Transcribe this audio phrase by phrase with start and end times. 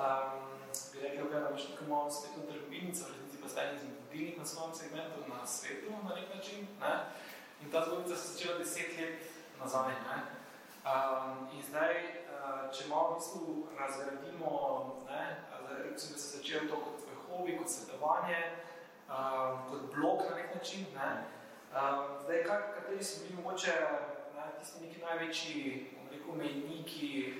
[0.00, 0.40] um,
[0.92, 4.44] bi rekel, da imaš tako malo spletno trgovinico, v resnici pa eni izmed vodilnih na
[4.44, 6.66] svojem segmentu na svetu na nek način.
[6.80, 6.94] Ne.
[7.62, 9.18] In ta zgodbica se začela deset let
[9.60, 9.92] nazaj.
[10.08, 10.18] Ne.
[10.90, 14.52] Um, in zdaj, uh, če malo v bistvu razgradimo,
[15.08, 15.22] ne,
[15.96, 18.38] sem, da se začel to kot hobi, kot svetovanje,
[19.08, 20.86] um, kot blog na nek način.
[20.94, 21.10] Ne.
[21.70, 23.72] Um, zdaj, kak, kateri so bili mogoče
[24.34, 27.34] ne, tisti neki največji, bom rekel, mejniki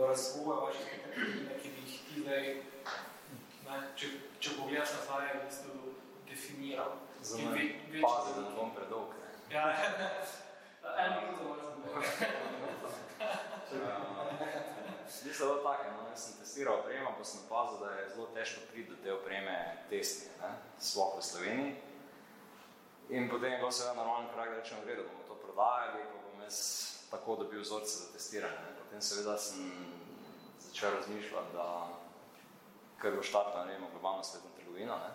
[0.00, 2.44] v razvoju vaših tehnologij, ki bi jih ti zdaj,
[3.66, 4.06] ne, če,
[4.40, 5.94] če pogledaš nazaj, v bistvu
[6.28, 6.94] definiral.
[7.22, 9.12] Za me ve- pazi, da ne bom predolg.
[9.20, 9.56] Ne.
[9.56, 9.66] Ja,
[11.04, 11.66] en minuto moram
[15.10, 18.26] Zdi se bilo tako, no, jaz sem testiral opremo, pa sem opazil, da je zelo
[18.34, 19.56] težko priti do te opreme
[19.90, 21.76] testi, ne, sploh v Sloveniji.
[23.10, 26.18] In potem je bilo seveda normalen korak, da rečemo, v redu, bomo to prodajali, pa
[26.24, 26.58] bom jaz
[27.10, 28.54] tako dobil vzorce za testiranje.
[28.64, 28.79] Ne.
[28.90, 29.70] Potem seveda sem
[30.58, 31.88] začel razmišljati, da
[32.98, 35.10] kar bo štartno, ne vemo, globalno svetno trgovino, ne.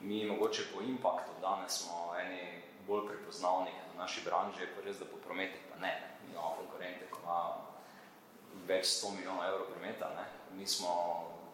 [0.00, 5.10] Mi mogoče po impaktu danes smo eni bolj prepoznavnih v naši branži, pa res, da
[5.10, 6.14] po prometih pa ne, ne.
[6.22, 7.56] Mi imamo konkurente, ko imajo
[8.70, 10.14] več 100 milijonov evrov prometa.
[10.14, 10.26] Ne.
[10.54, 10.94] Mi smo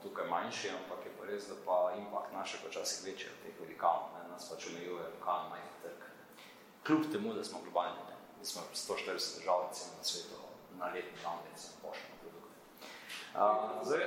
[0.02, 4.12] tukaj manjši, ampak je pa res, da pa impact naše počasih večji od teh velikanov.
[4.18, 4.27] Ne.
[4.34, 6.04] Nas pač omejuje lokalno majhen trg.
[6.84, 8.20] Kljub temu, da smo globalni, ne.
[8.38, 10.45] mi smo 140 držav recimo, na svetu
[10.78, 12.56] na letni ravni, recimo pošljemo produkte.
[13.34, 14.01] Uh, zdaj,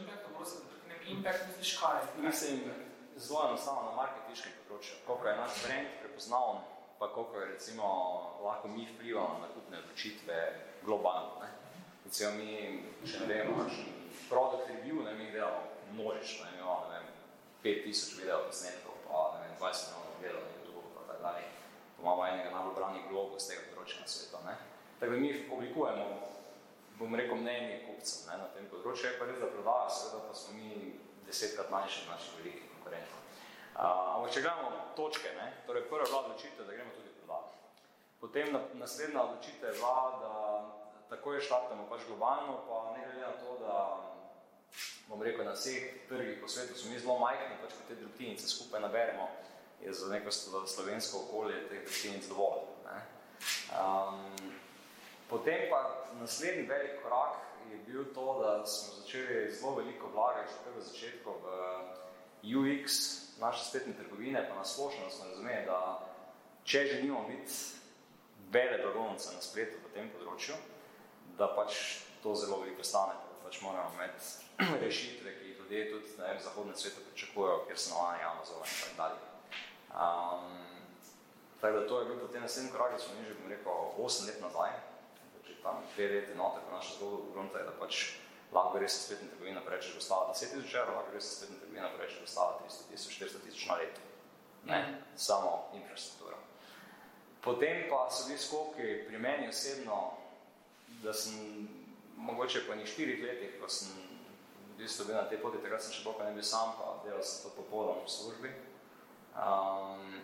[0.00, 0.60] impact, prosim,
[1.08, 2.00] impact, misliš kaj?
[2.18, 2.60] Mislim,
[3.16, 4.98] zelo enostavno na marketinškem področju.
[5.06, 6.62] Koliko je naš brand prepoznaven,
[6.98, 7.86] pa koliko je recimo,
[8.44, 10.36] lahko mi vplivamo na kupne odločitve
[10.84, 11.40] globalno.
[11.42, 11.50] Ne?
[12.04, 12.50] Recimo mi,
[13.06, 13.92] če ne vemo, kakšen
[14.28, 15.62] product review, ne, mi delamo
[15.92, 17.08] množično, ne, mi imamo, ne vem,
[17.64, 21.44] 5000 video posnetkov, pa ne vem, 20 milijonov gledal na YouTube, pa tako dalje.
[22.00, 24.42] Imamo enega najbolj branih blogov z tega področja na svetu.
[24.46, 24.56] Ne?
[25.00, 26.06] Tako da mi oblikujemo,
[26.98, 30.34] bom rekel, mnenje kupcev ne, na tem področju, je pa res, da prodaja, seveda pa
[30.34, 30.94] smo mi
[31.26, 33.20] desetkrat manjši od naših velikih konkurentov.
[33.76, 37.52] Ampak če gledamo točke, ne, torej prva je bila odločitev, da gremo tudi prodati.
[38.22, 40.32] Potem na, naslednja odločitev je bila, da
[41.12, 43.74] takoj štartamo pač globalno, pa ne glede na to, da
[45.10, 48.48] bom rekel, na vseh trgih po svetu smo mi zelo majhni, pač ko te drobtinice
[48.48, 49.28] skupaj naberemo,
[49.84, 52.64] je za neko slo- slovensko okolje teh drobtinic dovolj.
[52.88, 52.98] Ne.
[53.76, 54.56] Um,
[55.28, 57.36] potem pa naslednji velik korak
[57.70, 61.46] je bil to, da smo začeli zelo veliko vlagati že v začetku v
[62.56, 62.92] UX
[63.40, 66.08] naše spletne trgovine, pa na splošno da smo razumeli, da
[66.64, 67.52] če želimo biti
[68.50, 70.54] vele blagovnice na spletu v tem področju,
[71.38, 74.46] da pač to zelo veliko stane, da pač moramo imeti
[74.84, 78.96] rešitve, ki jih ljudje tudi v zahodnem svetu pričakujejo, kjer so navajeni Amazon in tako
[79.02, 79.20] dalje.
[79.96, 80.46] Um,
[81.60, 84.26] tako da to je bil potem naslednji korak, da smo mi že, bom rekel, 8
[84.28, 84.72] let nazaj,
[85.66, 88.02] tam dve leti noter, ko naša zgodba je, da pač
[88.54, 92.18] lahko res spletna trgovina preveč, da ostala 10 tisoč evrov, lahko res spletna trgovina preveč,
[92.18, 94.04] da ostala 300 tisoč, 400 tisoč na leto.
[94.66, 94.78] Ne,
[95.14, 96.38] samo infrastruktura.
[97.42, 99.98] Potem pa so bili skoki pri meni osebno,
[101.02, 101.68] da sem
[102.16, 103.92] mogoče po enih štirih letih, ko sem
[104.72, 107.22] v bistvu bil na tej poti, takrat sem še pa ne bil sam, pa delal
[107.22, 108.50] sem to popoldan v službi,
[109.38, 110.18] um,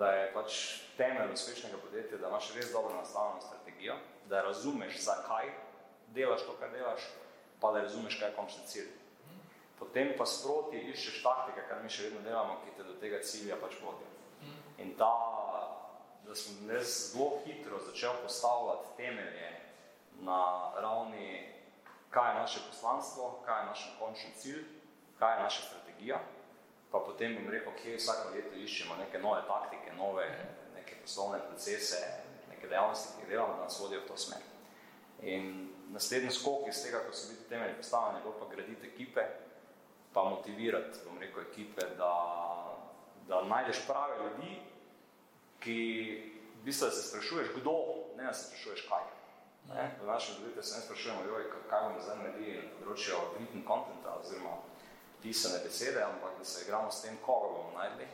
[0.00, 0.60] da je pač
[0.96, 3.98] temelj uspešnega podjetja, da imaš res dobro nastavljeno strategijo,
[4.28, 5.50] da razumeš, zakaj
[6.14, 7.00] delaš to, kar delaš,
[7.60, 8.92] pa da razumeš, kaj je končni cilj.
[9.78, 13.58] Potem pa sproti iščeš taktike, kar mi še vedno delamo, ki te do tega cilja
[13.60, 14.08] pač vodijo.
[14.80, 15.12] In ta,
[16.24, 19.50] da sem res zelo hitro začel postavljati temelje
[20.24, 20.40] na
[20.80, 21.52] ravni,
[22.10, 24.64] kaj je naše poslanstvo, kaj je naš končni cilj,
[25.18, 26.20] kaj je naša strategija,
[26.90, 30.24] pa potem bom rekel, kje vsako leto iščemo neke nove taktike, nove
[30.74, 32.00] neke poslovne procese,
[32.66, 34.40] neke dejavnosti, ki jih delamo, da nas vodijo v to smer.
[35.22, 39.20] In naslednji skok iz tega, ko so bili temelji postavljeni, je bilo pa graditi ekipe,
[40.12, 42.12] pa motivirati, bom rekel, ekipe, da,
[43.28, 44.60] da najdeš prave ljudi,
[45.60, 45.78] ki
[46.60, 47.76] v bistvu se sprašuješ, kdo,
[48.16, 49.04] ne da se sprašuješ kaj.
[49.74, 49.90] Ne?
[50.02, 54.14] V našem podjetju se ne sprašujemo, joj, kaj bomo zdaj naredili na področju written contenta
[54.20, 54.58] oziroma
[55.22, 58.06] pisane besede, ampak da se igramo s tem, koga bomo najdli,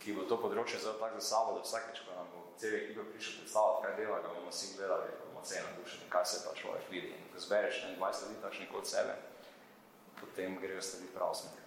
[0.00, 3.02] ki bo to področje zelo tako za sabo, da vsakeč, ko nam bo cel ekipa
[3.12, 6.54] prišel predstavljati, kaj dela, ga bomo vsi gledali, ko bomo celo nadušeni, kaj se pa
[6.60, 7.12] človek vidi.
[7.12, 9.14] In ko zbereš ne, 20 ljudi takšnih kot sebe,
[10.20, 11.62] potem grejo stvari prav smer.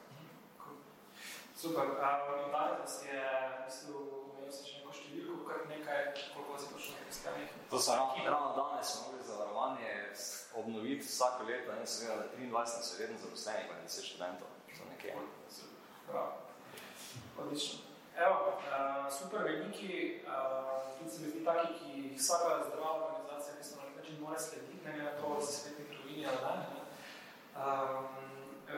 [1.61, 1.85] Super.
[1.85, 3.23] Um, danes je,
[3.65, 7.57] mislim, omenil si še neko številko, kar nekaj, koliko si na piskanjih?
[7.73, 9.91] To so ravno, ravno danes smo mogli zavarovanje
[10.61, 15.19] obnoviti vsako leto, in seveda, da 23 so vedno zaposleni, pa 10 študentov, so nekje.
[16.07, 16.31] Prav.
[17.43, 17.88] Odlično.
[18.25, 23.55] Evo, uh, super veliki, uh, tudi se mi zdi taki, ki jih vsaka zdrava organizacija
[23.57, 26.55] mislim, na nek način mora slediti, ne na to, da se spletni trgovini ali ne.
[26.75, 26.81] ne.
[27.63, 28.05] Um,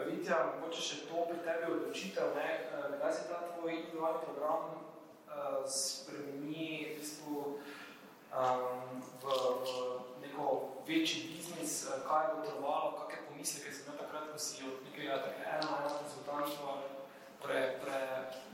[0.08, 2.50] Vitja, mogoče še to pri tebi odločitev, ne,
[2.98, 9.74] kdaj se ta tvoj individualni program uh, spremeni v bistvu um, v, v
[10.22, 10.46] neko
[10.88, 11.76] večji biznis,
[12.08, 15.20] kaj bo trvalo, kakšne pomisleke si imel takrat, ko si od nekega
[15.58, 17.01] eno konzultantstva
[17.44, 18.00] pre, pre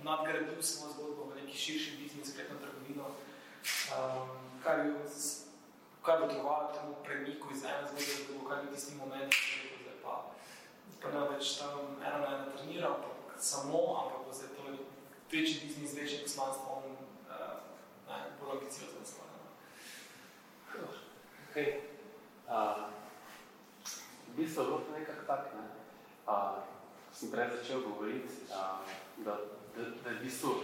[0.04, 3.12] nadgradil svojo zgodbo v neki širši biznis, spletno trgovino,
[3.94, 4.30] um,
[6.02, 9.34] kaj bo trvalo temu premiku iz ene zgodbe, kaj bi tisti moment,
[9.84, 10.16] zdaj pa
[11.02, 14.64] pa ne več tam eno na eno treniral, ampak samo, ampak bo zdaj to
[15.32, 16.82] večji biznis, večji poslanstvo,
[17.30, 17.60] uh,
[18.08, 19.28] ne, bolj ambiciozno stvar.
[21.52, 21.82] Okay.
[22.48, 22.90] Uh,
[24.28, 25.66] v bistvu je bilo to nekako tak, ne.
[26.28, 26.77] Uh,
[27.18, 28.86] sem prej začel govoriti, uh,
[29.26, 29.34] da,
[29.74, 30.62] da, da je v bistvu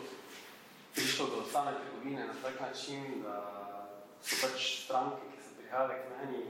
[0.94, 3.38] prišlo do same trgovine na tak način, da
[4.22, 6.44] so pač stranke, ki so prihajale k meni,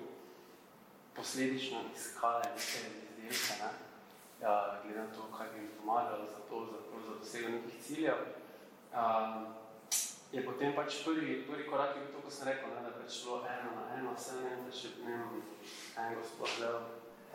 [1.15, 2.83] posledično iskale neke
[3.31, 3.71] izdelke, ne?
[4.41, 7.83] ja, glede na to, kaj bi jim pomagalo za to, za, to, za dosego nekih
[7.83, 8.19] ciljev.
[8.91, 9.55] Um,
[10.31, 13.23] je potem pač prvi, prvi korak je bil to, ko sem rekel, ne, da pač
[13.23, 15.41] bilo eno na eno, vse ne da še ne vem,
[15.95, 16.79] en gospod del,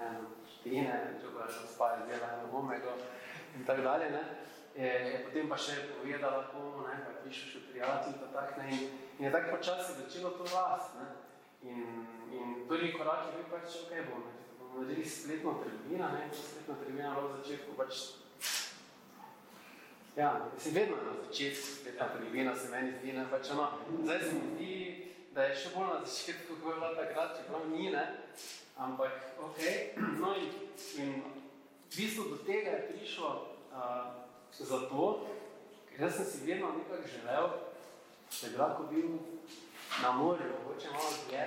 [0.04, 0.28] eno
[0.64, 2.94] drugo je še spaj dela eno omego
[3.56, 4.10] in tako dalje.
[4.10, 4.24] Ne?
[4.78, 8.68] Je, je potem pa še povedala komu, ne, pa piše še prijatelj, pa tak, ne,
[8.70, 8.84] in,
[9.18, 11.08] in je tako počasi začelo to vas, ne.
[11.66, 11.80] In,
[12.30, 17.18] in prvi korak je bil pač, ok, bomo bomo naredili spletno trgovino, ne, spletna trgovina
[17.18, 17.94] v začetku pač
[20.18, 23.70] Ja, mislim, vedno na začetku spletna trgovina se meni zdi, ne, pač ono,
[24.02, 27.68] zdaj se mi zdi, da je še bolj na začetku, kako je bila takrat, čeprav
[27.70, 28.04] ni, ne,
[28.76, 29.60] ampak, ok,
[30.22, 30.48] no in,
[30.98, 31.12] in
[31.88, 33.30] v bistvu do tega je prišlo
[33.72, 34.12] uh,
[34.52, 35.26] zato,
[35.88, 37.48] ker jaz sem si vedno nekako želel,
[38.28, 39.08] da bi lahko bil
[40.02, 41.46] na morju, mogoče malo dlje,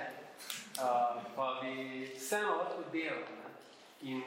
[0.82, 1.72] uh, pa bi
[2.16, 3.22] vseeno lahko delal.
[3.38, 3.50] Ne?
[4.02, 4.22] In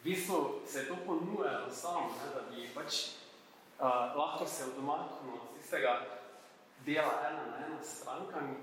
[0.00, 2.34] v bistvu se je to ponujalo samo, ne?
[2.34, 2.94] da bi pač
[3.78, 6.15] uh, lahko se odmaknil od tistega
[6.86, 8.56] dela ena na ena s strankami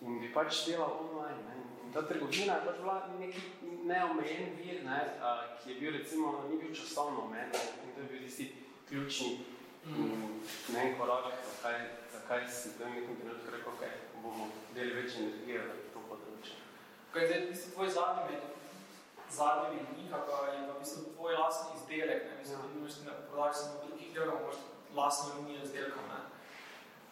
[0.00, 1.42] in bi pač delal online.
[1.48, 1.54] Ne?
[1.84, 3.42] In ta trgovina je pač bila neki
[3.84, 4.98] neomejen vir, ne?
[5.18, 8.52] uh, ki je bil recimo, ni bil časovno omejen in to je bil tisti
[8.88, 9.38] ključni
[9.96, 10.40] mm.
[10.68, 11.80] ne en korak, zakaj,
[12.12, 16.56] zakaj si v nekem trenutku rekel, okay, bomo deli več energije v to področje.
[17.14, 18.48] Kaj je zdaj, tvoj zadnji med,
[19.32, 22.40] zadnji menik, pa je pa mislim tvoj lastni izdelek, ne?
[22.40, 22.66] Mislim, ja.
[22.66, 24.58] da imaš na prodaji samo drugih delov, imaš
[25.00, 26.20] lastno linijo izdelka, ne?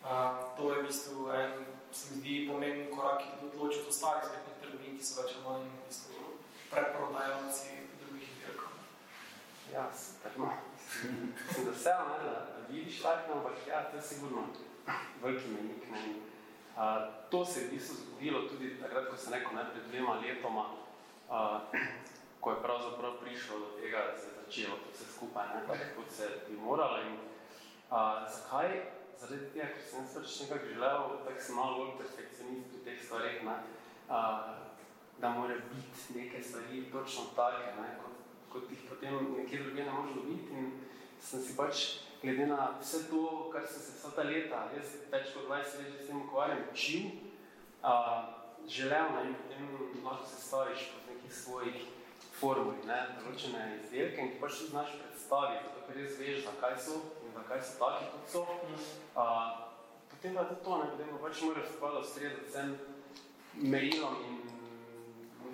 [0.07, 1.53] Uh, to je v bistvu en,
[1.91, 5.33] se mi zdi, pomemben korak, ki tudi odloči od ostalih spletnih trgovin, ki so več
[5.35, 6.27] ali manj v bistvu
[6.71, 8.77] preprodajalci drugih izdelkov.
[9.73, 9.87] Ja,
[10.39, 10.53] no.
[10.87, 12.35] Mislim, da vse, ne, da
[12.69, 14.45] vidiš tak, ampak ja, to je sigurno
[15.23, 15.89] veliki menik.
[15.91, 16.03] Ne.
[16.77, 20.21] Uh, to se je v bistvu zgodilo tudi takrat, ko sem rekel, ne, pred dvema
[20.23, 20.69] letoma,
[21.27, 21.67] uh,
[22.41, 25.91] ko je pravzaprav prišlo do tega, da se je začelo to vse skupaj, ne, tako
[25.99, 27.03] kot se bi moralo.
[27.03, 27.19] In,
[27.91, 29.03] uh, zakaj?
[29.17, 33.39] Zaradi tega, ker sem pač nekako želel, tako sem malo bolj perfekcionist v teh stvarih,
[33.49, 33.57] ne,
[34.13, 34.51] uh,
[35.21, 38.19] da mora biti neke stvari točno take, ne, kot,
[38.53, 40.53] kot jih potem nekje druge ne može dobiti.
[40.53, 40.71] In
[41.21, 41.87] sem si pač
[42.23, 45.97] glede na vse to, kar sem se vsa ta leta, jaz več kot 20 let
[45.97, 47.09] s tem ukvarjam, učil,
[47.81, 48.21] uh,
[48.69, 51.85] želel, ne, in potem lahko se staviš po nekih svojih
[52.41, 56.77] formuli, ne, določene izdelke in ti pač tudi znaš predstaviti, zato ker res veš, zakaj
[56.87, 58.43] so in zakaj so taki, kot so.
[59.17, 59.47] Uh,
[60.13, 62.77] potem pa je to, ne, potem pa pač moraš spada ustredati vsem
[63.75, 64.37] merilom in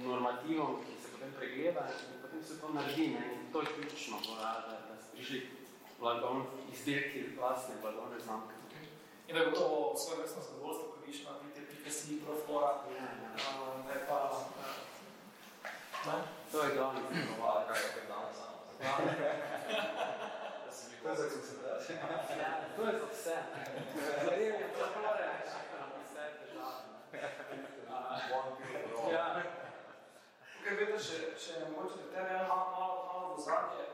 [0.03, 4.23] normativom, ki se potem pregleda in potem se to naredi, ne, in to je ključno,
[4.27, 5.43] da, da, da se prišli
[6.01, 8.59] blagovne izdelki, vlastne blagovne znamke.
[9.29, 13.69] In da je gotovo svoje vrstno zadovoljstvo, ko viš na vite.si, proflora, ja, ja.
[13.87, 14.19] ne pa...
[16.07, 16.13] Ne?
[16.53, 17.01] To je glavni
[17.39, 18.59] Hvala, kaj je kaj danes samo.
[21.03, 21.97] To je za koncentracijo.
[22.41, 23.37] Ja, to je za vse.
[24.25, 27.31] Zarejem je proflore, čakam vse težave.
[29.13, 29.43] Ja.
[30.65, 33.87] Kaj vedno še, še mogoče, da tebe malo, malo, malo do zadnje,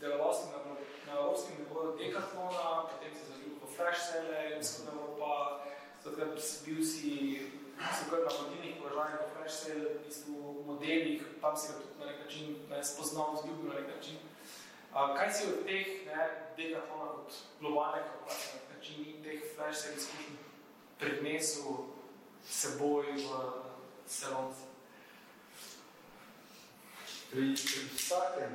[0.00, 0.58] deloval si na,
[1.06, 5.32] na evropskem nivoju Decathlona, potem si zaljubil v flash sale, vzhodna Evropa,
[6.04, 6.28] zato
[6.66, 7.16] bil si
[8.10, 12.06] kar na vodilnih položajih v flash sale, v bistvu modelih, tam si ga tudi na
[12.06, 14.16] nek način ne, spoznal, zljubil na nek način.
[14.90, 16.20] Uh, kaj si od teh ne,
[16.56, 20.34] Decathlona kot globalnega korporacije, na nek način in teh flash sale izkušnj
[20.98, 21.70] prednesel
[22.44, 23.28] seboj v
[24.06, 24.66] salonce?
[27.30, 28.52] Pri, pri vsakem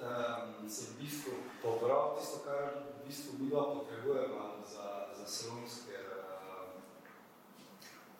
[0.00, 5.84] um, se v bistvu pobral tisto, kar v bistvu mi dva potrebujemo za, za salons,
[5.86, 6.19] ker um,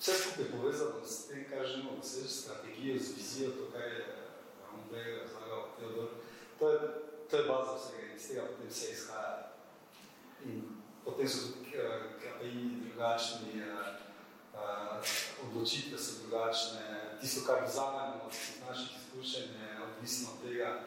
[0.01, 4.07] vse skupaj povezano s tem, kar želimo doseči, strategijo, z vizijo, to, kar je
[4.93, 6.09] Bega razlagal Teodor,
[6.59, 6.81] to je,
[7.31, 9.53] to je baza vsega in iz tega potem vse izhaja.
[10.45, 10.63] In
[11.05, 11.71] potem so tudi
[12.23, 13.95] KPI drugačni, uh,
[14.55, 15.05] uh,
[15.45, 18.35] odločitve so drugačne, tisto, kar vzamemo od
[18.69, 20.81] naših izkušenj, je odvisno od tega.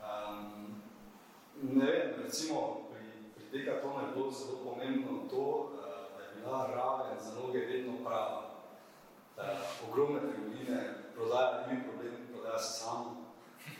[0.00, 0.82] Um,
[1.62, 5.93] ne vem, recimo pri, pri tega tonu je bilo zelo pomembno to, da
[6.44, 8.42] bila raven za noge vedno prava.
[9.36, 9.42] Da
[9.88, 13.24] ogromne trgovine prodaja, ni problem, prodaja se samo.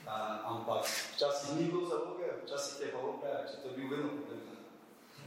[0.07, 0.11] Uh,
[0.51, 4.41] ampak včasih ni bilo zaloge, včasih je pa preveč, to je bil vedno problem.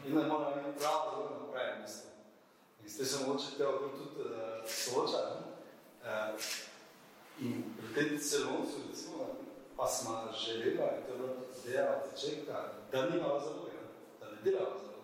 [0.05, 2.07] In da mora biti prava zaloga na pravem mestu.
[2.83, 5.21] In s tem se mogoče tega tudi uh, sooča.
[6.03, 6.41] Uh,
[7.39, 9.25] in pri tem celoncu, recimo,
[9.77, 10.13] pa smo
[10.45, 11.33] želela, in to je bilo
[11.65, 12.55] ideja od začetka,
[12.91, 13.77] da nima zaloge,
[14.19, 14.96] da ne dela zaloge.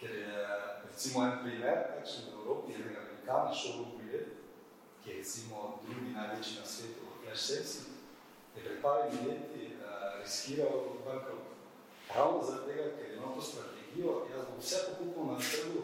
[0.00, 0.46] Ker je,
[0.84, 4.28] recimo, en primer, kakšen v Evropi, je nekaj velikana šovu prijet,
[5.00, 7.80] ki je, recimo, drugi največji na svetu v Flash Sensi,
[8.56, 11.52] je pred parimi leti uh, riskiral bankrot.
[12.14, 15.82] Ravno zaradi tega, ker ima to strategijo, jaz bom vse pokupil na trgu,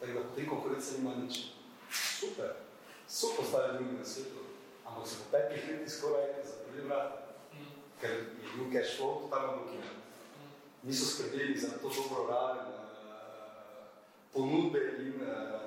[0.00, 1.40] tako da potem konkurence nima nič.
[1.92, 2.56] Super,
[3.08, 4.48] so postali drugi na svetu,
[4.86, 7.36] ampak so po petih letih skoraj zaprli vrata,
[8.00, 8.10] ker
[8.40, 9.96] je bil cash flow totalno blokiran.
[10.82, 12.69] Niso skrbeli za to dobro raven
[14.32, 15.60] ponudbe in uh,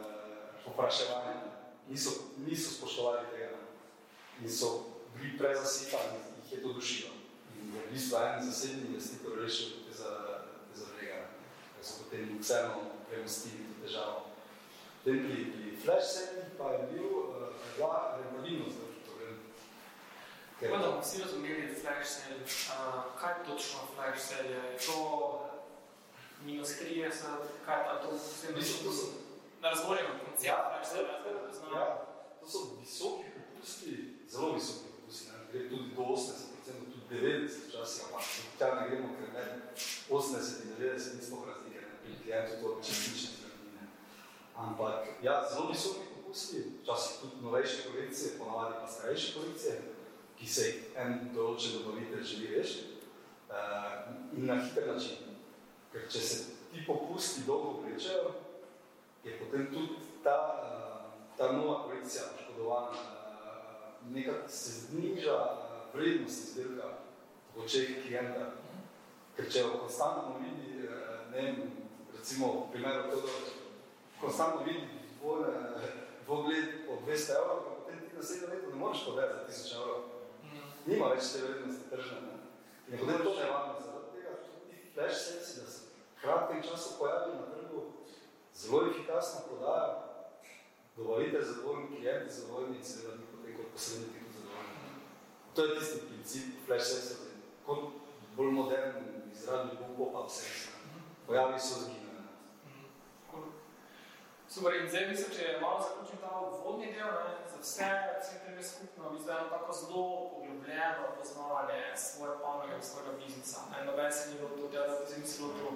[0.65, 1.41] popraševanja.
[1.89, 2.11] Niso,
[2.47, 3.59] niso spoštovali tega
[4.41, 7.11] in so bili prezasipani, jih je to dušilo.
[7.59, 11.27] In v bistvu en zasebni investitor rešil te za vrega,
[11.75, 14.19] ker so potem vseeno premostili to težavo.
[15.03, 18.83] Potem pri, pri flash setih pa je bil uh, bila rentabilinost
[20.63, 24.47] Kako da bomo vsi razumeli flash sale, uh, kaj točno flash je?
[24.47, 25.49] Je to
[26.45, 27.13] minus 30,
[27.65, 28.11] kaj je to?
[28.55, 29.05] Mislim, to so...
[29.63, 31.73] Ne razgovorimo koncept ja, flash sale, jaz ga poznam.
[31.79, 31.85] Ja,
[32.39, 33.91] to so visoki popusti,
[34.27, 35.37] zelo visoki popusti, ne?
[35.51, 36.27] gre tudi do 80%,
[36.91, 38.23] tudi 90% včasih, ampak
[38.57, 39.43] tja ne gremo, ker ne
[40.09, 41.95] 80 in 90 nismo razlike, ne?
[42.03, 43.83] pri klientu to čistične zgradine.
[44.55, 49.81] Ampak, ja, zelo visoki popusti, včasih tudi novejše kolekcije, ponavadi pa starejše kolekcije,
[50.37, 52.97] ki se en določen dobavitelj želi rešiti
[53.47, 55.32] uh, in na hiter način.
[55.93, 56.37] Ker če se
[56.71, 58.31] ti popusti dolgo vlečejo,
[59.23, 60.37] je potem tudi ta,
[61.37, 65.37] ta nova kolekcija poškodovana, uh, nekako se zniža
[65.93, 66.89] vrednost izdelka
[67.55, 68.49] v očeh klienta.
[69.37, 70.87] Ker če jo konstantno vidi,
[71.31, 71.61] ne vem,
[72.17, 73.21] recimo v primeru to,
[74.21, 74.89] konstantno vidi
[76.25, 80.03] dvogled po 200 evrov, pa potem ti naslednje leto ne moreš povedati za 1000 evrov
[80.85, 82.19] nima več te vrednosti tržne.
[82.27, 82.37] Ne?
[82.91, 85.82] In potem to ne vam zaradi tega, tudi flash sensi, da se
[86.23, 87.81] kratkem času pojavijo na trgu,
[88.53, 89.93] zelo efikasno prodajo,
[90.97, 94.75] dobavite zadovoljni klienti, zadovoljni in seveda ni potem kot posredniki tudi zadovoljni.
[95.55, 97.15] To je tisti princip flash sensi,
[97.65, 97.79] kot
[98.35, 98.95] bolj modern
[99.31, 100.69] izradni bil pop-up sensi.
[101.27, 101.99] Pojavi so zgine.
[104.53, 106.31] Super, in zdaj mislim, če malo zaključim ta
[106.63, 107.87] vodni del, ne, za vse,
[108.21, 110.03] vse tebe skupno, vi zdaj tako zelo
[110.33, 113.59] poglobljeno poznavanje svoje panoge, svojega biznisa.
[113.71, 115.71] Ne, noben se ni lotil tega, da bi se lotil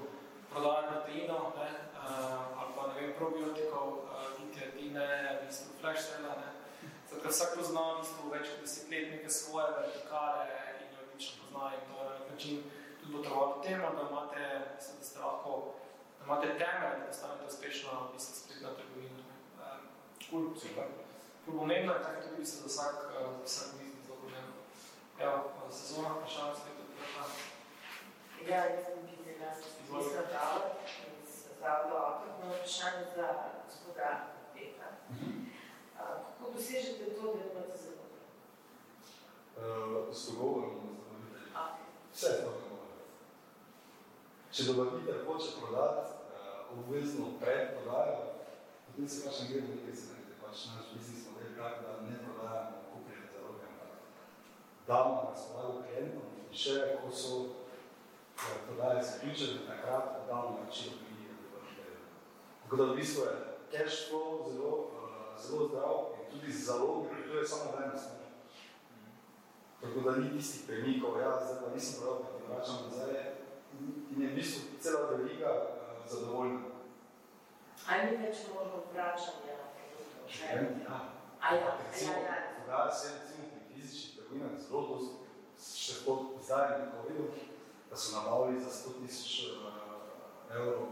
[0.51, 5.07] prodajati proteino, ne, uh, ali pa ne vem, probiotikov, uh, gliketine,
[5.41, 6.49] v bistvu flash sale, ne.
[7.09, 10.47] Zato vsak pozna v bistvu več kot deset let neke svoje vertikale
[10.81, 12.63] in jo odlično pozna in to na način
[12.99, 14.41] tudi potrebovalo temo, da imate,
[14.75, 15.73] mislim, da ste lahko
[16.25, 19.23] imate temelj, da postanete uspešno mislim, spletna trgovina.
[20.29, 20.87] Kul, um, super.
[21.45, 24.55] Kul pomembno je, tako tudi mislim, da vsak, uh, vsak biznis zelo pomembno.
[25.19, 25.37] Evo,
[25.71, 27.23] sezona, vprašanje spet odprta.
[28.49, 29.06] Ja, jaz sem
[29.55, 33.27] videla, mislim, da iz Zavoda Otok, na vprašanje za
[33.65, 34.09] gospoda
[34.53, 34.89] Petra.
[35.09, 36.07] Uh,
[36.39, 38.23] kako dosežete to, da imate zadovoljno?
[39.57, 41.51] Uh, s dogovorom na zadovoljitelji.
[42.13, 42.67] Vse to
[44.57, 46.13] Če dobavitelj hoče prodati,
[46.73, 48.15] obvezno predprodajo,
[48.85, 50.37] potem se pač ne gre do nekaj cenete.
[50.41, 53.91] Pač naš biznis model tak, da ne prodajamo kupljene zaloge, ampak
[54.87, 57.37] damo na razpolago klientom in še, ko so
[58.65, 61.17] prodaje zaključene, takrat dal naročilo pri
[62.67, 63.33] Tako da v bistvu je
[63.71, 68.09] cash flow zelo, uh, zelo zdrav in tudi zalog, to je samo vrednost.
[69.81, 73.33] Tako da ni tistih premikov, ja, zdaj pa nisem prav, da ti vračam nazaj,
[74.11, 76.59] in je v bistvu cela veriga uh, zadovoljna.
[77.87, 80.27] A ni več možno vračanja na produktov?
[80.27, 80.45] Še
[80.83, 80.99] ja.
[81.39, 82.55] A ja, recimo, ja, ja.
[82.57, 85.15] Prodaja se recimo pri fizičnih trgovinah zelo dosti,
[85.79, 87.29] še pod zdaj na COVID-u,
[87.89, 90.89] da so nabavili za 100 tisoč uh, evrov uh,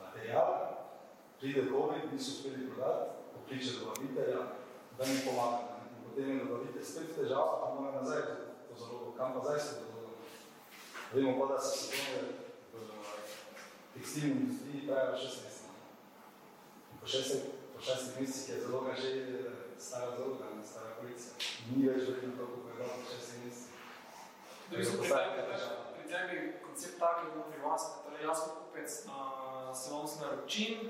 [0.00, 0.76] materijala,
[1.40, 4.38] pride COVID, niso uspeli prodati, pokliče dobavitelja,
[4.98, 5.58] da mi pomaga.
[5.96, 8.22] In potem je dobavitelj spet težava, pa mora nazaj
[8.68, 10.16] to zalogo, kam pa zdaj se to zalogo.
[11.12, 12.22] Vemo pa, da se sezone
[12.72, 12.78] v
[13.94, 15.74] tekstilni industriji trajajo šest mesecev.
[17.00, 17.42] Po šestih,
[17.74, 19.10] po šestih mesecih je zaloga že
[19.78, 21.32] stara zaloga, stara policija.
[21.70, 23.72] Ni več vredno to, kako je bilo po šestih mesecih.
[24.70, 28.90] Da bi se pri tebi koncept tak je bil pri vas, torej jaz kot kupec
[29.06, 30.88] uh, salonski naročin,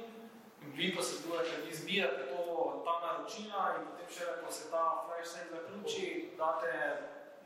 [0.62, 2.42] in vi posredujete, vi zbirate to,
[2.84, 6.06] ta naročila in potem še, ko se ta flash sale zaključi,
[6.38, 6.72] date,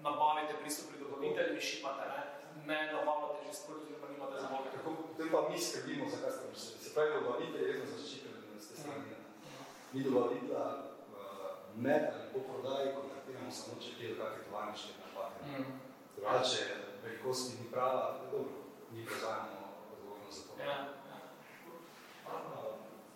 [0.00, 2.22] nabavite pristup pri dobavitelju in šipate, ne?
[2.66, 4.70] ne nabavljate že sproti, oziroma nimate zaloge.
[4.76, 6.84] Tako, potem pa mi skrbimo za customer service.
[6.84, 9.18] Se pravi, dobavitelj je vedno zaščiten z te strani.
[9.92, 10.64] Mi dobavitelja
[11.76, 15.44] med ali po prodaji kontaktiramo samo, če kje kakve tovarniške napake.
[15.46, 16.89] Mm.
[17.02, 18.52] Velikosti ni prava, dobro,
[18.92, 19.48] mi prevzajamo
[19.92, 20.62] odgovornost za to.
[20.62, 20.86] Ja,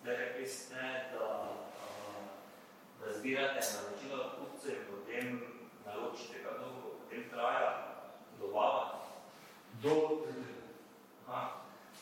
[0.03, 0.75] Da rekli ste,
[1.13, 1.51] da, a,
[2.99, 5.41] da zbirate naročila kupcev in potem
[5.85, 7.95] naročite, kaj dolgo potem traja
[8.39, 9.01] dobava.
[9.83, 10.25] Do.
[11.27, 11.49] Aha.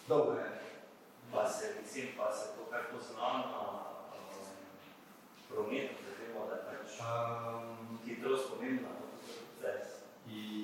[0.08, 0.62] Dobro je.
[1.34, 4.46] Pa se, mislim, pa se to kar pozna na um,
[5.50, 9.04] prometu, da vemo, da je pač Um, hitrost pomembna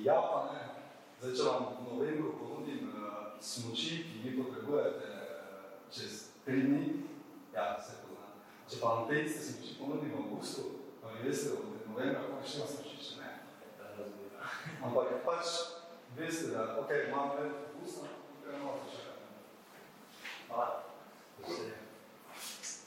[0.04, 0.79] ja pa ne.
[1.20, 6.14] Zdaj, če vam v novembru ponudim uh, smoči, ki vi potrebujete uh, čez
[6.46, 7.02] tri dni,
[7.52, 8.30] ja, se pozna.
[8.64, 10.64] Če pa vam te iste smoči ponudim v avgustu,
[11.02, 13.34] pa vi veste, da od novembra pa še ima smoči, če ne.
[14.80, 15.52] Ampak pač
[16.16, 18.08] veste, da ok, imam več avgusta,
[18.40, 19.28] gremo malo počakati.
[20.48, 20.80] Hvala.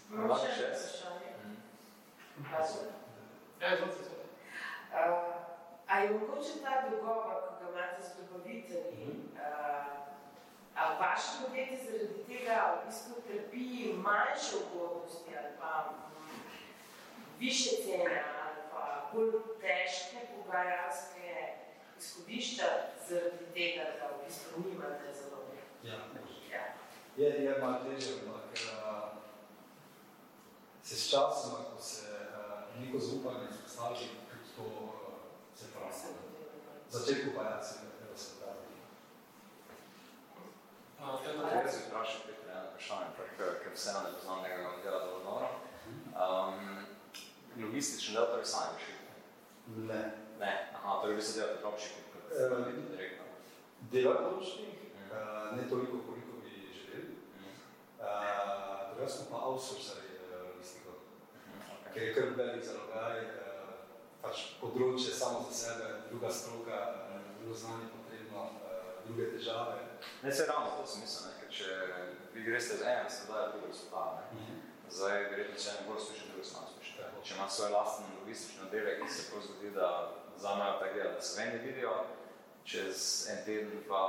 [0.10, 1.36] Imam Lahko še vprašanje.
[1.38, 2.50] Mm.
[2.50, 2.90] Prosim.
[3.62, 4.26] ja izvolite.
[4.90, 5.34] Uh,
[5.86, 9.40] a je mogoče ta dogovor, ko ga imate z dobavitelji, uh,
[10.76, 16.40] a vaše podjetje zaradi tega v bistvu trpi manjše ugodnosti ali pa mm,
[17.40, 19.32] više cene ali pa bolj
[19.62, 21.54] težke pogajalske
[21.98, 22.66] izhodišča
[23.10, 25.38] zaradi tega, da v bistvu nimate zelo
[25.84, 25.94] Ja,
[26.52, 26.66] ja.
[27.18, 29.10] Je, je malo težje, ampak uh,
[30.84, 34.90] se s časom, ko se uh, neko zaupanje vzpostavi, tudi to uh,
[35.56, 36.23] se pravi.
[36.94, 38.30] Začetku pa ja, se ne treba se
[41.24, 45.50] Teodor, Jaz bi vprašal Petra eno vprašanje, ker, vseeno ne poznam njegovega dela dovolj dobro.
[46.24, 46.86] Um,
[47.64, 49.12] logistični del torej sami rešite?
[49.90, 50.02] Ne.
[50.40, 53.26] Ne, aha, torej vi se delate dropshipping kot Eh, uh, direktno.
[53.92, 54.78] Dela določnih,
[55.10, 57.18] uh, ne toliko, koliko bi želeli.
[57.42, 57.58] Mm.
[58.00, 60.92] Uh, druga smo pa outsourceri uh, logistiko,
[61.42, 61.94] Mhm, okay.
[61.94, 63.53] ker je kar velik zalogaj, uh,
[64.24, 66.80] pač področje samo za sebe, druga stroka,
[67.12, 69.80] uh, drugo znanje potrebno, uh, druge težave.
[70.24, 71.70] Ne, se ravno to sem mislil, ne, ker če
[72.36, 74.32] vi greste z enem, se daje drugo rezultat.
[74.38, 74.62] Ne.
[74.94, 77.20] Zdaj, verjetno se eno bolj uspešen, drugo se manj uspešen.
[77.24, 79.90] Če ima svoj lasten logistični oddelek, ki se prav zgodi, da
[80.38, 81.94] vzamejo tak del, da se ven ne vidijo,
[82.64, 84.04] čez en teden pa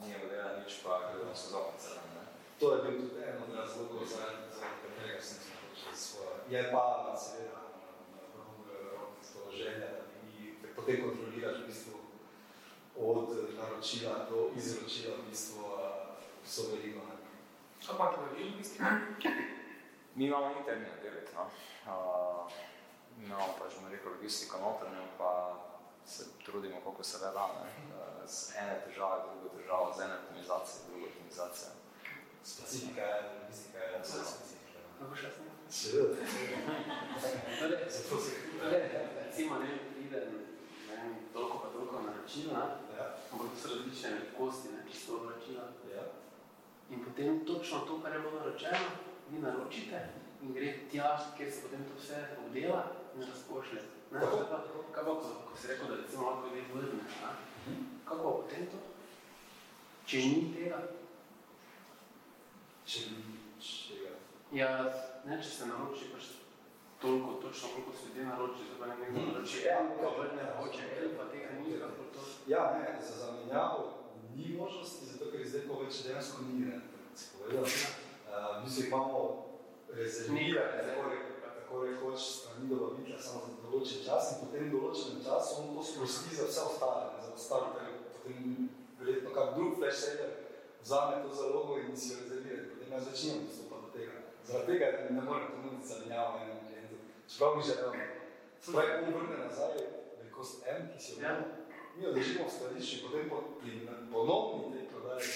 [0.00, 1.96] ni modela nič, pa gledamo oknice.
[2.16, 2.26] Ne.
[2.60, 6.36] To je bil tudi eno od razlogov, zaradi za katerega sem se odločil za svoje.
[6.48, 6.84] Je pa
[7.16, 7.68] seveda
[9.48, 10.56] to želja, da bi
[10.88, 11.98] mi potem kontroliraš v bistvu
[12.96, 17.00] od naročila do izročila v bistvu uh, vso verigo.
[17.04, 17.16] ne.
[17.90, 19.00] ampak v logistika?
[20.14, 21.44] Mi imamo interni oddelek, no.
[21.84, 22.48] Uh,
[23.20, 25.60] imamo pač, bomo rekel, logistiko notranjo, pa
[26.06, 27.68] se trudimo, koliko se le da, ne.
[28.26, 31.70] Z ene težave, drugo težavo, z ene optimizacije, drugo optimizacijo.
[32.44, 34.80] Specifika je, logistika je vse specifika.
[34.98, 35.44] Kako še sem?
[35.68, 36.16] Seveda.
[37.88, 38.88] Zato se torej,
[39.20, 40.37] recimo, ne, pride,
[41.08, 42.62] ne vem, toliko pa toliko naročila,
[42.98, 45.64] Ja, ampak to so različne velikosti, ne, čisto naročila.
[45.94, 46.04] ja.
[46.90, 48.88] In potem točno to, kar je bilo naročeno,
[49.30, 50.08] vi naročite
[50.42, 52.82] in gre tja, kjer se potem to vse obdela
[53.16, 53.80] in razpošlje.
[54.12, 54.58] Ne, kaj pa,
[54.92, 57.32] kaj pa, ko, ko si rekel, da recimo lahko ljudje vrneš, a?
[58.04, 58.78] kako pa potem to?
[60.06, 60.78] Če ni tega,
[62.86, 63.22] Če bi
[63.60, 64.14] čega.
[64.52, 64.70] ja,
[65.24, 66.24] ne, če se naroči pač
[67.02, 70.84] toliko, točno koliko se ljudje naroči, pa ne nekdo naroči, Ja, en, pa vrne, hoče,
[70.98, 72.20] en, pa tega ni, kako to.
[72.46, 73.80] Ja, ne, za zamenjavo
[74.34, 76.80] ni možnosti, zato ker zdaj ko več dejansko ni, ne.
[77.48, 79.20] Uh, mi se imamo
[79.92, 81.10] rezervirane, tako,
[81.58, 86.36] tako rekoč, strani dobavitelja samo za določen čas in potem določenem času on to sprosti
[86.36, 88.68] za vse ostale, za ostale, torej potem
[89.00, 90.30] verjetno kak drug flash saver
[90.82, 94.16] vzame to zalogo in si jo rezervira, potem jaz začinjam dostopati do tega.
[94.48, 96.57] Zaradi tega ne morem ponuditi zamenjavo enemu
[97.28, 97.92] Čeprav bi želel.
[98.60, 99.76] Spravi, on vrne nazaj
[100.18, 101.44] velikost M, ki si jo vrne,
[101.96, 105.28] mi jo držimo v skladišču in potem po, pri ponovni tej prodaji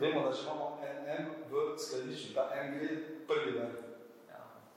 [0.00, 2.88] vemo, da že imamo en M v skladišču, ta M gre
[3.26, 3.72] prvi dan.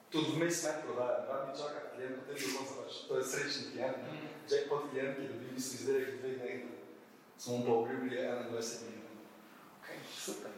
[0.09, 3.71] Tudi vmes ne prodaja, da mi čaka klient, potem do konca pač, to je srečni
[3.71, 4.13] klient, ne?
[4.49, 6.61] jackpot klient, ki dobi isti izdelek v dveh dneh,
[7.37, 9.15] smo mu pa obljubili 21 minut.
[9.79, 9.87] Ok,
[10.25, 10.51] super.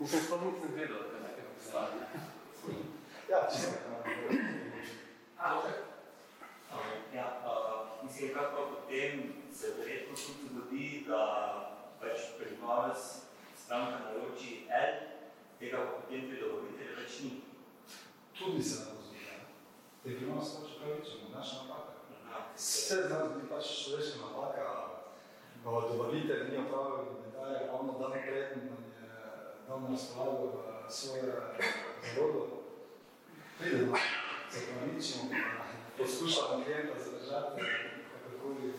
[0.00, 2.06] Mislim, sploh nisem vedel, da je nekaj postavljeno.
[3.30, 4.39] Ja, čisto.
[7.14, 11.22] Ja, uh, mislim, kako potem se verjetno tudi zgodi, da
[12.00, 12.98] pač prebivalec
[13.56, 14.92] stranka naroči L,
[15.58, 17.30] tega pa potem pri dobavitelju več ni.
[18.38, 19.40] Tudi se nam zgodi.
[20.02, 21.92] Te imamo se pač pravičemo, naša napaka.
[22.28, 22.44] Ja.
[22.56, 24.68] Vse z nas zgodi pač človeška napaka,
[25.64, 29.12] pa dobavitelj ni opravil inventarja, ravno dan pred nam je
[29.68, 31.32] dal na razpolago svoje
[32.14, 32.60] zavodo.
[33.58, 33.96] Pridemo,
[34.52, 35.24] se pravičimo,
[35.98, 37.62] poskušamo klienta zadržati,
[38.10, 38.72] kakorkoli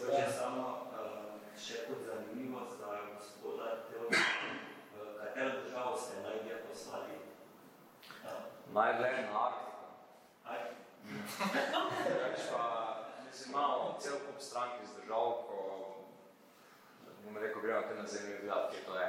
[0.00, 0.62] Če samo
[0.96, 4.22] uh, še kot zanimivo za gospoda Teodora,
[4.96, 7.18] uh, katero državo ste najdje poslali?
[8.24, 8.40] Uh,
[8.74, 10.80] Najdlje na Arktiko.
[12.52, 12.64] pa,
[13.26, 15.58] mislim, imamo cel kup strank iz držav, ko
[17.24, 19.08] bom rekel, gremo te na zemlji gledati, kje to je.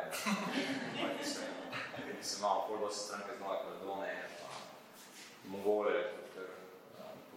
[1.19, 4.30] mislim, imamo pol dosti stranke z Nove Kaledone, pa
[5.49, 6.04] Mongole,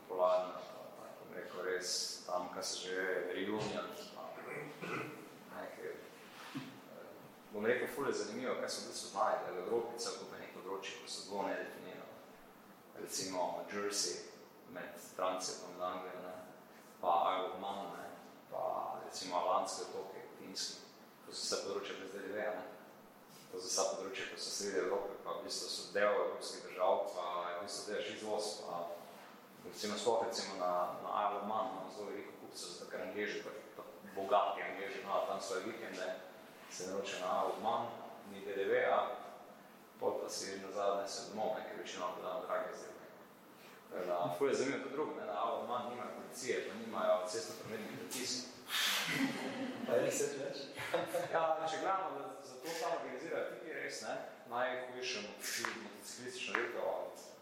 [0.09, 0.27] pa, pa
[1.21, 2.97] bom rekel, res tam, kaj se že
[3.35, 4.29] Reunion, pa
[5.61, 5.95] nekaj,
[7.53, 10.53] bom rekel, ful je zanimivo, kaj so v bistvu znajdeli v Evropi, cel kup nekaj
[10.59, 12.13] področji, ko so zelo nedefinirano.
[13.01, 14.21] Recimo Jersey,
[14.75, 16.35] med Francijo in Anglijo, ne,
[17.01, 18.07] pa Isle of Man, ne,
[18.51, 20.83] pa recimo Alanske otoke, Finski.
[21.25, 22.74] To so vse področja brez DDV-ja.
[23.55, 27.27] So vsa področja, ko so sredi Evrope, pa v bistvu so del evropskih držav, pa
[27.47, 28.79] je v bistvu delaš izvoz, pa
[29.69, 30.71] recimo sploh recimo na,
[31.05, 33.85] na Isle of Man imamo zelo veliko kupcev, zato ker Angleži, pa, pa
[34.17, 36.09] bogati Angleži imajo tam svoje vikende,
[36.71, 37.87] se naroče na Isle of Man,
[38.33, 38.99] ni DDV-ja,
[40.01, 43.07] pol pa si nazaj odnese domov, ne, ker večino da drage izdelke.
[44.11, 48.03] Tako je zanimivo to drugo, ne, na Isle of Man nimajo policije, pa nimajo cestno-prometnih
[48.03, 48.54] predpisov.
[49.87, 50.63] Pa je se več?
[51.35, 54.15] Ja, če gledamo, da za to samo organizirajo tiki res, ne,
[54.51, 56.93] najhujše motociklistično dirko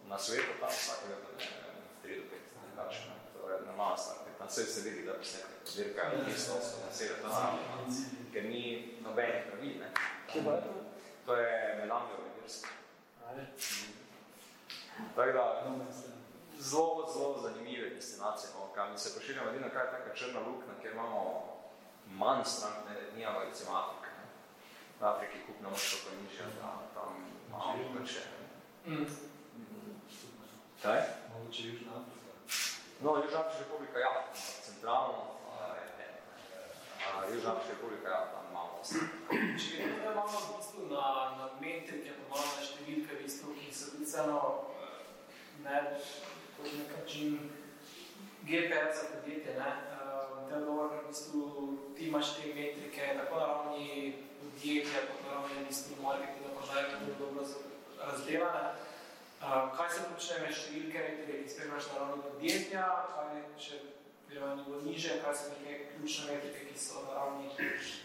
[0.08, 3.96] na svetu, tam vsakega pa ne, 3 do 5, ne, kač, ne, to je normalna
[3.96, 4.16] stvar.
[4.38, 7.60] Tam se se vidi, da posnete dirka je isto, so na sever, tam,
[8.32, 8.62] ker ni
[9.04, 9.92] nobenih pravil, ne.
[10.32, 10.78] Kje pa je to?
[11.26, 12.72] To je Melanjo v Irski.
[13.28, 13.46] Ajde.
[15.14, 15.44] Tako da,
[16.70, 20.92] zelo, zelo zanimive destinacije, no, kam se pošiljamo edino kaj je taka črna lukna, kjer
[20.92, 21.20] imamo
[22.06, 24.10] manj strank, ne, nijamo recimo Afrika.
[24.18, 24.26] Ne.
[25.00, 27.10] V Afriki kupnemo što pa nižja, da tam
[27.48, 28.10] imamo pač
[28.86, 29.06] Mm.
[30.82, 31.00] Kaj?
[31.32, 32.32] Mogoče Južna Afrika.
[33.00, 34.24] No, Južna Afriška republika, ja,
[34.62, 35.14] centralno,
[37.34, 38.82] Južna Afriška republika, ja, tam imamo
[39.62, 41.06] Če gremo zdaj malo v bistvu na,
[41.38, 44.40] na metrike, pa malo na številke, v bistvu, ki so vseeno
[45.62, 45.76] ne,
[46.62, 47.50] kot nek način
[48.42, 49.70] GPS za podjetje, ne.
[49.92, 55.62] Uh, Teodor, v bistvu, ti imaš te metrike tako na ravni podjetja, kot na ravni
[55.62, 57.42] v bistvu marketinga, prodaje, ki bodo dobro
[58.06, 58.68] razdelane.
[59.42, 63.80] Uh, kaj se počne med številke, metrike, ki spremljaš na ravni podjetja, kaj
[64.28, 67.50] gremo na nivo niže, kaj so neke ključne metrike, ki so na ravni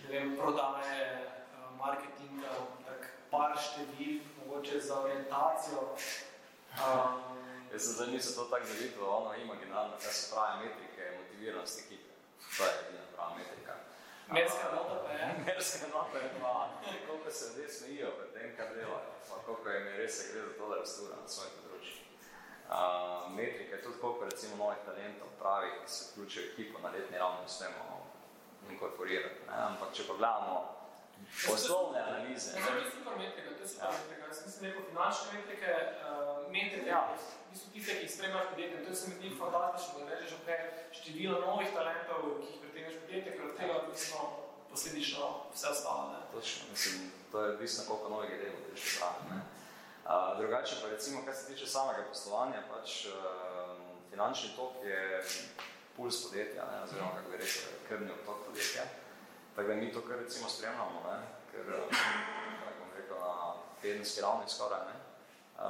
[0.10, 5.90] vem, prodaje, eh, marketinga, tak par številk, mogoče za orientacijo.
[6.78, 11.80] Um, Jaz sem zdaj nisem to tako zavito, ono imaginarno, kaj se pravi metrike, motiviranost
[11.86, 12.12] ekipe.
[12.58, 13.74] To je edina prava metrika.
[14.28, 15.26] Merska nota pa je.
[15.46, 16.70] Merska nota je pa,
[17.08, 20.42] koliko se ljudje smejijo pred tem, kar delajo, pa koliko jim je res se gre
[20.42, 22.00] za to, da rastujo na svoje področje.
[22.68, 26.90] Uh, metrika je tudi koliko recimo novih talentov pravih, ki se vključijo v ekipo na
[26.96, 27.86] letni ravni uspemo
[28.72, 29.42] inkorporirati.
[29.48, 29.56] Ne?
[29.70, 30.56] Ampak če pa gledamo
[31.54, 34.28] osnovne analize, To je super metrika, to je super metrika.
[34.28, 35.72] Jaz nisem rekel finančne metrike,
[36.08, 38.86] uh, metrike, ja, v bistvu tiste, ki jih spremljaš podjetje.
[38.86, 40.50] To se mi zdi fantastično, da rečeš, ok,
[40.98, 44.20] število novih talentov, ki jih pritegneš podjetje, ker od tega je odvisno
[44.72, 46.04] posledično vse ostalo.
[46.14, 46.20] Ne?
[46.34, 49.24] Točno, mislim, to je odvisno, koliko novih idej boš pripravil.
[49.32, 49.40] ne.
[50.08, 53.14] Uh, drugače pa recimo, kar se tiče samega poslovanja, pač uh,
[54.10, 55.24] finančni tok je
[55.96, 58.84] puls podjetja, ne, oziroma kako bi rekel, krvni otok podjetja.
[59.58, 61.20] Tako da mi to kar recimo spremljamo, ne?
[61.52, 64.98] ker tako bom rekel, na tedenski ravni skoraj, ne?
[65.58, 65.64] Uh,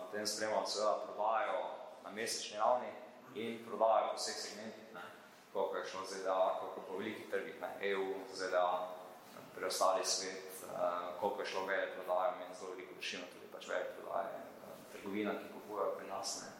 [0.00, 1.58] potem spremljamo seveda prodajo
[2.04, 2.90] na mesečni ravni
[3.34, 5.02] in prodajo po vseh segmentih, ne?
[5.52, 7.70] koliko je šlo ZDA, koliko po velikih trgih, ne?
[7.90, 8.88] EU, ZDA,
[9.56, 13.84] preostali svet, uh, koliko je šlo veje prodajo, meni zelo veliko vršino tudi pač veje
[13.96, 16.42] prodaje, uh, trgovina, ki kupujejo pri nas.
[16.42, 16.50] Ne?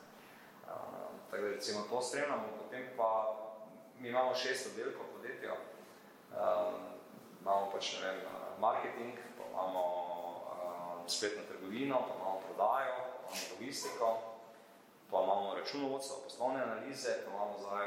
[0.66, 3.11] Uh, tako da recimo to spremljamo, potem pa
[3.99, 5.55] mi imamo šest oddelkov podjetja,
[6.37, 6.75] um,
[7.40, 8.21] imamo pač, ne vem,
[8.61, 9.83] marketing, pa imamo
[10.53, 14.09] um, spletno trgovino, pa imamo prodajo, pa imamo logistiko,
[15.11, 17.87] pa imamo računovodstvo, poslovne analize, pa imamo zdaj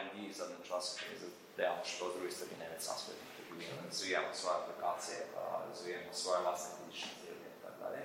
[0.00, 3.76] R&D zadnjem času, ki je delamo še to druge strani, ne več sam spletno trgovino,
[3.86, 5.18] razvijamo svoje aplikacije,
[5.68, 8.02] razvijamo svoje vlastne fizične izdelke in tako dalje.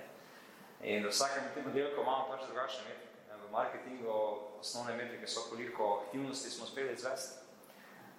[0.82, 3.08] In v vsakem tem oddelku imamo pač drugačne metrike.
[3.42, 4.12] V marketingu
[4.60, 7.41] osnovne metrike so, koliko aktivnosti smo uspeli izvesti,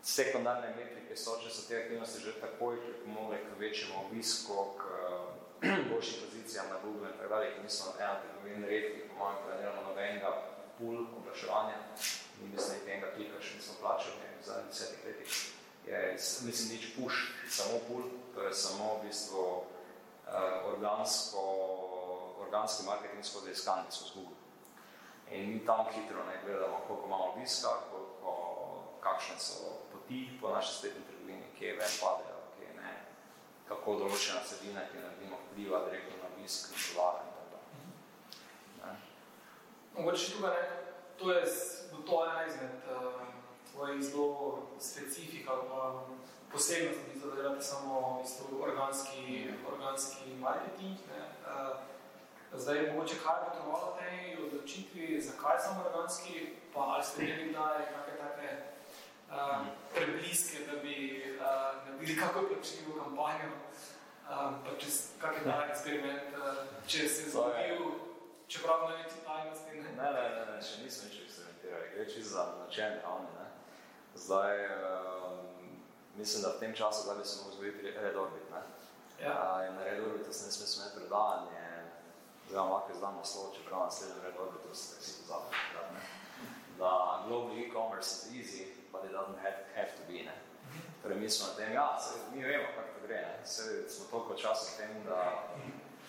[0.04, 4.84] sekundarne metrike so, če so te aktivnosti že takoj pripomogli k večjemu obisku, k
[5.89, 9.84] boljšim pozicijam na Google in tako dalje, ki nismo ena trgovin redkih, po mojem, delamo
[9.88, 10.32] nobenega
[10.78, 11.78] pul oglaševanja,
[12.42, 15.38] ni mislim, da enega klika še nismo plačali v zadnjih desetih letih.
[15.88, 16.02] Je,
[16.48, 18.04] mislim, nič push, samo pul,
[18.36, 21.44] to je samo v bistvu uh, organsko,
[22.44, 24.39] organski marketing skozi iskanje skozi Google.
[25.32, 28.36] In mi tam hitro ne gledamo, koliko imamo obiska, koliko,
[29.00, 29.83] kakšne so
[30.13, 32.91] poti po naši spletni trgovini, kje ven padejo, kje ne,
[33.67, 37.47] kako določena sedina, ki naredimo, vpliva direktno na obisk in prodajo in tako
[38.82, 38.99] dalje.
[39.97, 40.65] Mogoče tukaj ne,
[41.17, 41.43] to je
[42.06, 43.21] to ena izmed uh,
[43.71, 44.30] tvojih zelo
[44.80, 45.82] specifik ali pa
[46.52, 50.97] posebnosti, da delate samo isto organski, organski marketing.
[51.10, 51.23] Ne.
[51.47, 57.49] Uh, zdaj, mogoče kaj je potrebovalo tej odločitvi, zakaj samo organski, pa ali ste imeli
[57.49, 58.73] kdaj kakve take
[59.34, 59.65] uh,
[59.96, 60.96] prebliske, da bi
[61.39, 61.43] uh,
[61.86, 67.82] naredili kako plačljivo kampanjo, uh, pa čez kakve tak eksperiment, uh, če se je zgodil,
[68.48, 69.82] čeprav na neki tajnosti.
[69.82, 73.32] Ne, ne, ne, ne, še nismo nič eksperimentirali, gre čisto za načelne ravni.
[73.39, 73.48] Ne.
[74.15, 75.38] Zdaj, um,
[76.17, 78.50] mislim, da v tem času, da bi se mogli zgoditi Red Orbit.
[78.52, 78.63] Ne.
[79.22, 79.38] Ja.
[79.39, 81.63] Uh, in na Red Orbitu se ne sme smeti predavanje,
[82.50, 86.23] zdaj vam lahko izdam naslov, čeprav na slednjem Red Orbitu se tako si pozabili.
[86.84, 90.24] Da global e-commerce is easy, but it doesn't have, have to be.
[90.28, 90.36] Ne.
[91.02, 93.15] Torej, mi smo na tem, ja, se, mi vemo, kako to gre.
[93.15, 93.46] Ne.
[93.46, 95.19] Se, smo toliko časa v tem, da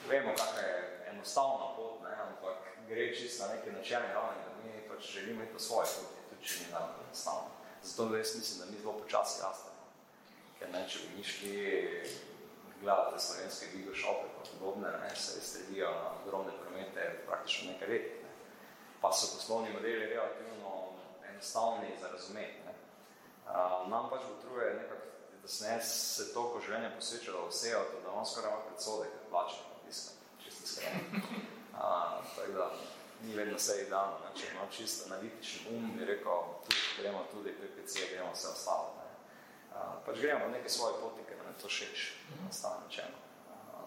[0.09, 0.75] vemo, kakva je
[1.13, 2.59] enostavna pot, ne, ampak
[2.89, 6.49] gre čisto na neki načelni ravni, da mi pač želimo iti po svoje poti, tudi
[6.49, 7.51] če ni nam enostavno.
[7.83, 9.83] Zato jaz mislim, da mi zelo počasi rastemo.
[10.59, 11.55] Ker ne, če bi mi šli
[12.83, 18.24] gledati slovenske Gigo Shope pa podobne, ne, se stredijo na ogromne promete praktično nekaj let.
[19.05, 20.93] Pa so poslovni modeli relativno
[21.31, 22.59] enostavni za razumeti.
[22.67, 22.73] Ne.
[23.47, 25.07] Uh, nam pač potruje nekako,
[25.43, 29.27] da se se toliko življenja posveča, da vse to, da on skoraj ima predsode, ker
[29.31, 30.15] plače napiska,
[30.45, 31.21] čisto skrajno.
[31.21, 32.71] Uh, tako da,
[33.27, 34.33] ni vedno vse idealno, ne.
[34.41, 38.89] če imam čisto analitičen um, bi rekel, tu gremo tudi PPC, gremo vse ostalo.
[39.03, 39.11] Ne.
[39.75, 43.21] Uh, pač gremo neke svoje poti, ker nam je to všeč, enostavno rečeno.
[43.53, 43.85] Uh,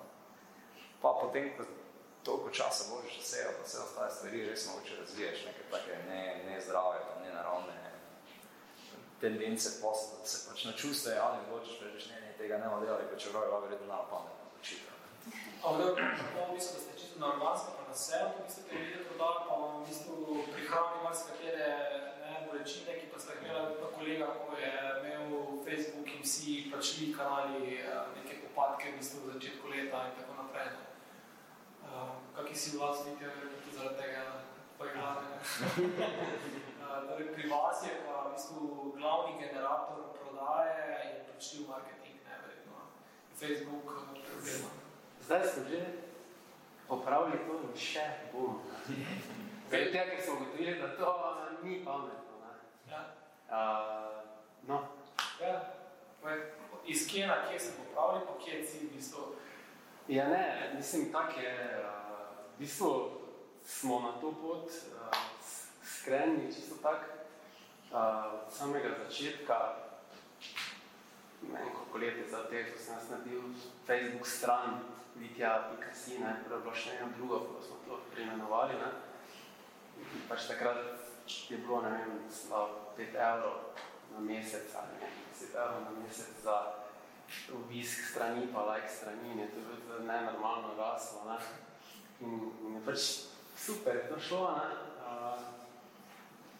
[1.01, 1.65] pa potem, ko
[2.27, 6.55] toliko časa božiš vse, pa vse ostale stvari, res mogoče razviješ neke take ne, ne
[6.65, 7.77] zdrave, pa ne naravne
[9.21, 12.83] tendence posla, da se pač na čustva javno odločiš, rečeš, ne, ne, tega ne bomo
[12.85, 14.93] delali, pa čeprav je lahko redno na pametno odločitev.
[15.67, 15.95] Ampak
[16.35, 19.07] da v bistvu, da ste čisto na organsko, pa na vse, to biste te videli
[19.09, 20.15] prodali, pa v bistvu
[20.53, 21.71] prihrani marsikatere
[22.47, 25.31] bolečine, ki pa ste imeli pa kolega, ko je imel
[25.65, 27.81] Facebook in vsi plačili kanali
[28.17, 30.69] neke popadke v bistvu v začetku leta in tako naprej.
[30.75, 30.86] Ne.
[31.87, 34.23] Uh, kaki si vas vidite, tudi zaradi tega
[34.77, 35.39] poigrane?
[37.07, 42.77] torej, pri vas je pa v bistvu glavni generator prodaje in plačljiv marketing, ne, verjetno.
[43.39, 44.69] Facebook problema.
[45.25, 45.81] Zdaj smo že
[46.87, 48.61] popravili to in še bomo.
[49.67, 51.09] Zdaj, tega, ker smo ugotovili, da to
[51.63, 52.35] ni pametno.
[52.43, 52.53] Ne?
[52.91, 53.01] Ja.
[53.49, 54.23] Uh,
[54.67, 54.77] no.
[55.41, 55.73] Ja.
[56.87, 59.23] Iz kje na kje se popravili, pa kje je cilj v bistvu?
[60.07, 63.11] Ja ne, mislim, tak je, uh, v bistvu
[63.65, 65.17] smo na to pot uh,
[65.83, 67.09] skrenili čisto tak,
[67.91, 67.97] uh,
[68.33, 69.75] od samega začetka,
[71.41, 73.41] ne vem, koliko let je za te, ko sem jaz naredil
[73.87, 74.79] Facebook stran,
[75.15, 78.91] vitja.si, ne, prvo bilo še eno drugo, ko smo to preimenovali, ne.
[80.29, 80.79] Pač takrat
[81.27, 82.19] je bilo, ne vem,
[82.95, 83.75] 5 evrov
[84.15, 86.86] na mesec, ali ne, 10 evrov na mesec za
[87.53, 91.37] obisk strani, pa like strani, in je to bilo nenormalno raslo, ne.
[92.19, 92.99] In, in je pač
[93.57, 94.69] super, je to šlo, ne.
[95.07, 95.39] Uh,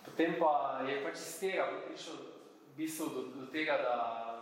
[0.06, 3.96] potem pa je pač iz tega prišel v bistvu do, do tega, da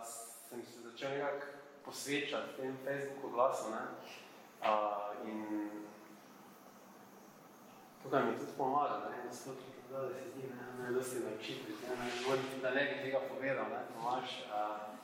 [0.04, 1.46] sem se začel nekako
[1.84, 3.82] posvečati tem Facebooku glasu, ne,
[4.62, 5.70] uh, in
[8.02, 9.50] tukaj mi tudi pomaga, ne, da se
[9.90, 13.70] da, se zdi, ne, ne, da se naučiti, ne, ne, da ne bi tega povedal,
[13.70, 14.42] ne, Tomaš.
[14.50, 14.96] Uh,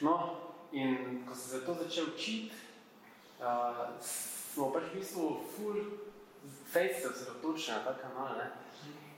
[0.00, 2.52] no, in ko sem se to začel učiti,
[3.40, 5.80] uh, smo pač v bistvu full
[6.72, 8.50] face se osredotočili na ta kanal, ne,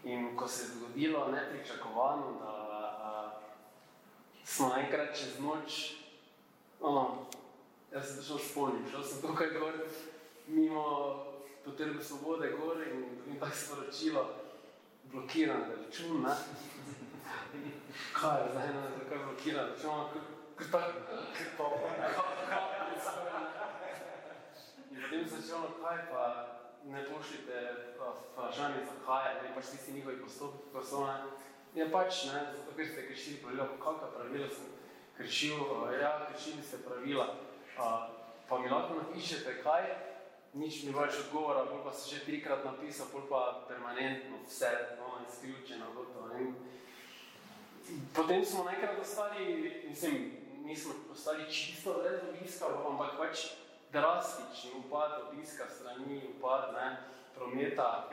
[0.04, 3.42] in ko se je zgodilo nepričakovano, da uh,
[4.44, 5.94] smo enkrat čez noč,
[6.80, 7.26] ono,
[7.92, 9.74] jaz sem šel spolnim, šel sem tukaj gor,
[10.46, 10.84] mimo
[11.64, 14.26] potrebe svobode gor in dobim tako sporočilo,
[15.12, 16.34] blokiran račun, ne?
[18.18, 20.31] Kaj je zdaj, ne, zakaj je blokiran račun,
[20.62, 20.92] ker tako,
[21.36, 21.64] ker to,
[25.12, 26.24] potem sem začel, kaj pa
[26.84, 27.58] ne pošljite
[28.32, 31.16] vprašanje zakaj, ne pač tisti njihovi postopki, ko so ne.
[31.74, 34.72] Ja pač, ne, zato ker ste kršili pravila, kakva pravila sem
[35.16, 35.60] kršil,
[36.00, 37.26] ja, kršili ste pravila,
[37.78, 38.08] a,
[38.48, 39.88] pa mi lahko napišete kaj,
[40.54, 45.16] nič mi več odgovora, bolj pa se že trikrat napisal, bolj pa permanentno vse, no,
[45.28, 46.28] izključeno, gotovo.
[48.14, 53.38] Potem smo nekrat ostali, mislim, nismo ostali čisto brez obiska, ampak pač
[53.92, 56.96] drastični upad obiska strani, upad ne,
[57.34, 58.08] prometa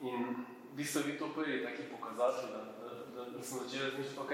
[0.00, 3.84] in v bistvu je bil to prvi taki pokazatelj, da, da, da, da smo začeli
[3.84, 4.32] razmišljati, ok,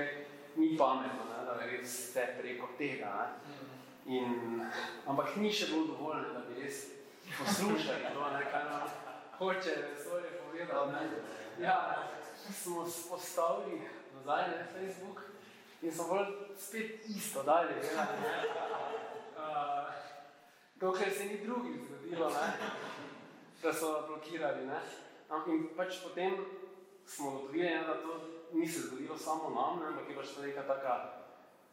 [0.56, 3.36] ni pametno, ne, da res ste preko tega.
[3.48, 3.56] Ne.
[4.16, 4.62] In,
[5.06, 6.86] ampak ni še bilo dovolj, da bi res
[7.38, 8.86] poslušali to, ne, kaj nam
[9.38, 10.92] hoče vesolje povedati.
[10.92, 11.66] Ne.
[11.66, 12.06] Ja,
[12.62, 13.82] smo postavili
[14.14, 15.27] nazaj na Facebook
[15.82, 16.26] in smo bolj
[16.58, 18.18] spet isto dalje delali.
[19.36, 19.92] Uh,
[20.80, 22.52] dokler se ni drugim zgodilo, ne,
[23.62, 24.66] da so blokirali.
[24.66, 24.80] Ne.
[25.46, 26.36] In pač potem
[27.06, 28.20] smo ugotovili, da to
[28.52, 30.94] ni se zgodilo samo nam, ne, ampak je pač to neka taka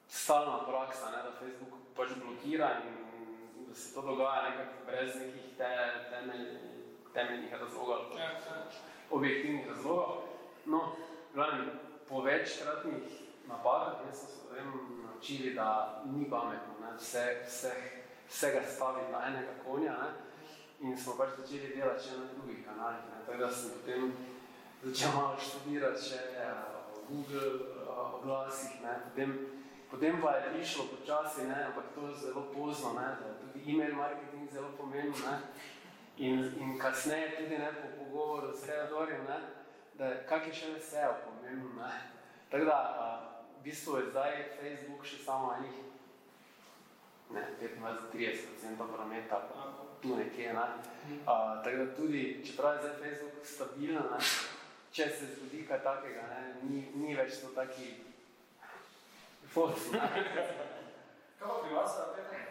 [0.08, 5.58] stalna praksa, ne, da Facebook pač blokira in da se to dogaja nekako brez nekih
[5.58, 5.72] te,
[6.10, 6.58] temelj,
[7.14, 8.30] temeljnih razlogov, ja,
[9.10, 10.24] objektivnih razlogov.
[10.66, 10.96] No,
[11.34, 11.70] glavim,
[12.10, 14.72] po večkratnih napadah ne, smo se potem
[15.04, 20.10] naučili, da ni pametno ne, vse, vseh vsega staviti na enega konja ne?
[20.80, 23.04] in smo pač začeli delati še na drugih kanalih.
[23.10, 23.22] Ne?
[23.26, 24.10] Tako da sem potem
[24.84, 26.74] začel malo študirati še uh,
[27.08, 27.52] Google
[27.86, 28.96] uh, oglasih, ne?
[29.06, 29.32] Potem,
[29.90, 31.62] potem pa je prišlo počasi, ne?
[31.70, 33.08] ampak to je zelo pozno, ne?
[33.22, 35.22] da je tudi e-mail marketing zelo pomemben.
[35.24, 35.38] Ne?
[36.18, 39.40] In, in kasneje tudi ne, po pogovoru s Theodorjem, ne?
[39.96, 41.80] da kak je še ne SEO pomemben.
[41.80, 41.94] Ne?
[42.52, 42.80] Tako da,
[43.32, 43.35] v
[43.66, 45.78] bistvu je zdaj Facebook še samo enih
[47.34, 49.42] ne, 25-30% prometa,
[50.02, 50.54] tu nekje.
[50.54, 50.62] Ne.
[51.22, 54.20] Uh, tako da tudi, čeprav je zdaj Facebook stabilen, ne,
[54.92, 57.96] če se zgodi kaj takega, ne, ni, ni več to taki
[59.50, 59.90] fotos.
[61.36, 62.44] Kaj pa pri vas, Peter?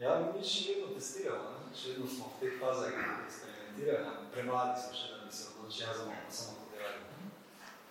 [0.00, 1.72] Ja, mi še vedno testiramo, ne.
[1.76, 5.96] še vedno smo v teh fazah eksperimentiranja, premladi smo še, da bi se odločili, ja,
[5.98, 7.28] samo, samo to delali.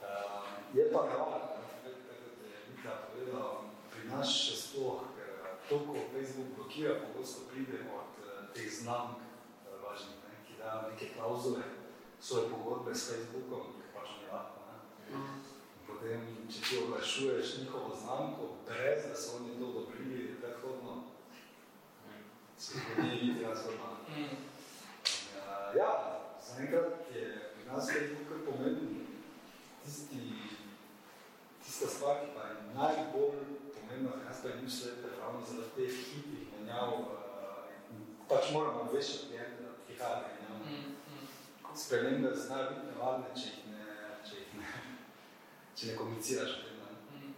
[0.01, 1.60] Uh, je pa je
[3.31, 5.07] Povedala, pri nas še sploh,
[5.71, 10.91] to, ko Facebook blokira, pogosto pride od uh, teh znamk uh, važnih, ne, ki dajo
[10.91, 11.63] neke klauzule,
[12.19, 14.67] svoje pogodbe s Facebookom, ki pač ni lahko.
[14.67, 15.23] Ne.
[15.87, 21.15] Potem, če ti oglašuješ njihovo znamko, brez da so oni to odobrili predhodno,
[22.59, 23.95] se ni vidi razhodno.
[24.11, 24.43] Mm.
[25.79, 25.91] Ja,
[26.43, 29.07] zaenkrat je pri nas Facebook kar pomemben
[29.85, 30.19] tisti,
[31.81, 33.37] tista stvar, ki pa je najbolj
[33.75, 37.07] pomembno, jaz pa je newsletter ravno zaradi teh hitrih menjav, uh,
[38.29, 40.57] pač moramo obveščati klijente, da prihaja menjav.
[40.65, 41.25] Mm, mm.
[41.83, 43.85] Spremembe znajo biti nevarne, če jih ne,
[44.27, 44.67] če jih ne,
[45.75, 46.77] če ne komuniciraš o tem.
[46.83, 47.33] Mm, mm.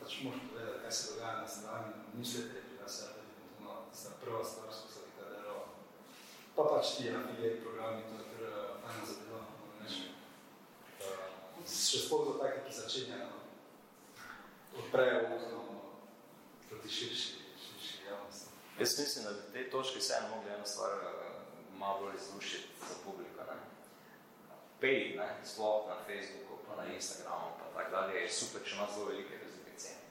[0.00, 4.16] Pač moraš povedati, kaj se dogaja na strani, newsletter je pri nas ja, definitivno tista
[4.24, 5.64] prva stvar, s ko se nekaj delalo.
[6.58, 9.40] Pa pač ti affiliate programi, to je kar uh, fajna zadeva,
[10.98, 11.24] uh,
[11.78, 13.43] še spod za take, ki začenjajo,
[14.78, 15.60] odprejo okno,
[16.68, 17.32] proti širši,
[18.08, 18.48] javnosti.
[18.78, 22.94] Jaz mislim, da bi te točke vseeno mogli eno stvar uh, malo bolj izlušiti za
[23.04, 23.40] publiko.
[23.50, 23.56] Ne?
[24.80, 25.28] Pay, ne?
[25.44, 29.38] sploh na Facebooku, pa na Instagramu, pa tak dalje, je super, če ima zelo velike
[29.44, 30.04] razlike cene.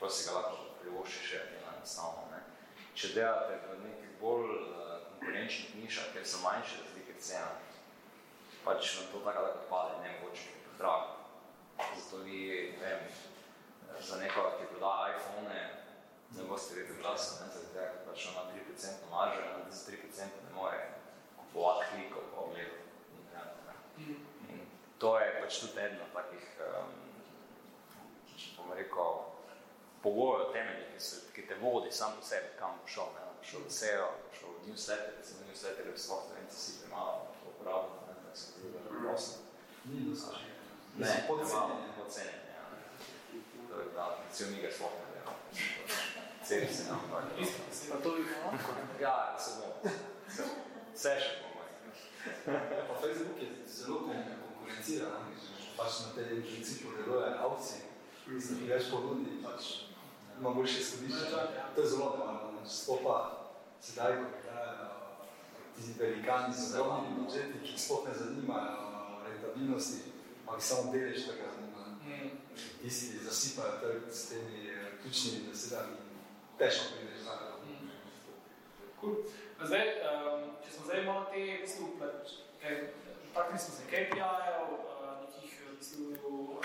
[0.00, 1.40] Pa si ga lahko privošči še
[1.86, 2.28] enostavno.
[2.32, 2.40] Ne?
[2.94, 4.76] Če delate v nekih bolj uh,
[5.10, 7.52] konkurenčnih nišah, ker so manjše razlike cena,
[8.64, 10.48] pač vam to tako tako pade, ne mogoče
[10.78, 11.16] drago.
[11.76, 12.40] Zato vi,
[12.80, 13.08] ne vem,
[14.00, 15.56] za nekoga, ki proda iPhone,
[16.36, 20.44] ne boste vedeli glasa, ne, zaradi tega, ker pač ima 3% marže, in za 3%
[20.44, 20.80] ne more
[21.36, 22.82] kupovati klikov pa ogledati
[23.18, 23.76] internet.
[24.50, 24.66] In
[24.98, 26.92] to je pač tudi eno takih, um,
[28.36, 29.12] če bom rekel,
[30.02, 33.64] pogojev temeljih, ki, so, ki te vodi sam po sebi, kam bo šel, ne, šel
[33.66, 38.02] v SEO, šel v newsletter, recimo newsletter, ki sploh ne vem, si premalo to uporabljamo,
[38.08, 39.40] ne, da se druga prosim.
[39.84, 40.52] Ni dosažen.
[40.98, 42.45] Ne, podcenjen, podcenjen, ja.
[42.45, 42.45] To
[43.80, 45.32] je da, recimo mi ga sploh ne vemo.
[46.46, 47.24] Celi se nam, ampak.
[47.90, 48.48] Pa to bi bilo?
[49.00, 49.74] Ja, se bomo.
[50.94, 51.62] Vse še bomo.
[52.88, 55.26] Pa Facebook je zelo kon- konkurenciran,
[55.76, 57.76] pač na tem principu deluje avci,
[58.24, 59.62] ki ti več ponudi, pač
[60.38, 61.42] ima boljše izhodišče.
[61.74, 62.62] To je zelo nevarno, ne.
[62.68, 63.16] sploh pa
[63.80, 64.26] sedaj, ko
[65.76, 69.98] ti velikani z ogromnimi budžeti, ki jih sploh ne zanimajo rentabilnosti,
[70.46, 71.55] ampak samo delež tega
[72.82, 75.96] Tisti zasipajo trg s temi eh, ključnimi besedami,
[76.58, 77.56] težko prideš zraven.
[79.00, 79.16] Cool.
[79.60, 81.86] Zdaj, um, če smo zdaj malo te, v bistvu,
[82.60, 82.78] kaj,
[83.34, 86.60] takli smo se KPI-jev, uh, nekih bistvu,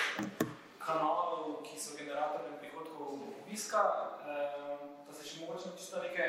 [0.82, 3.84] kanalov, ki so generatorjem prihodkov obiska,
[4.28, 6.28] um, da se še mogoče čisto neke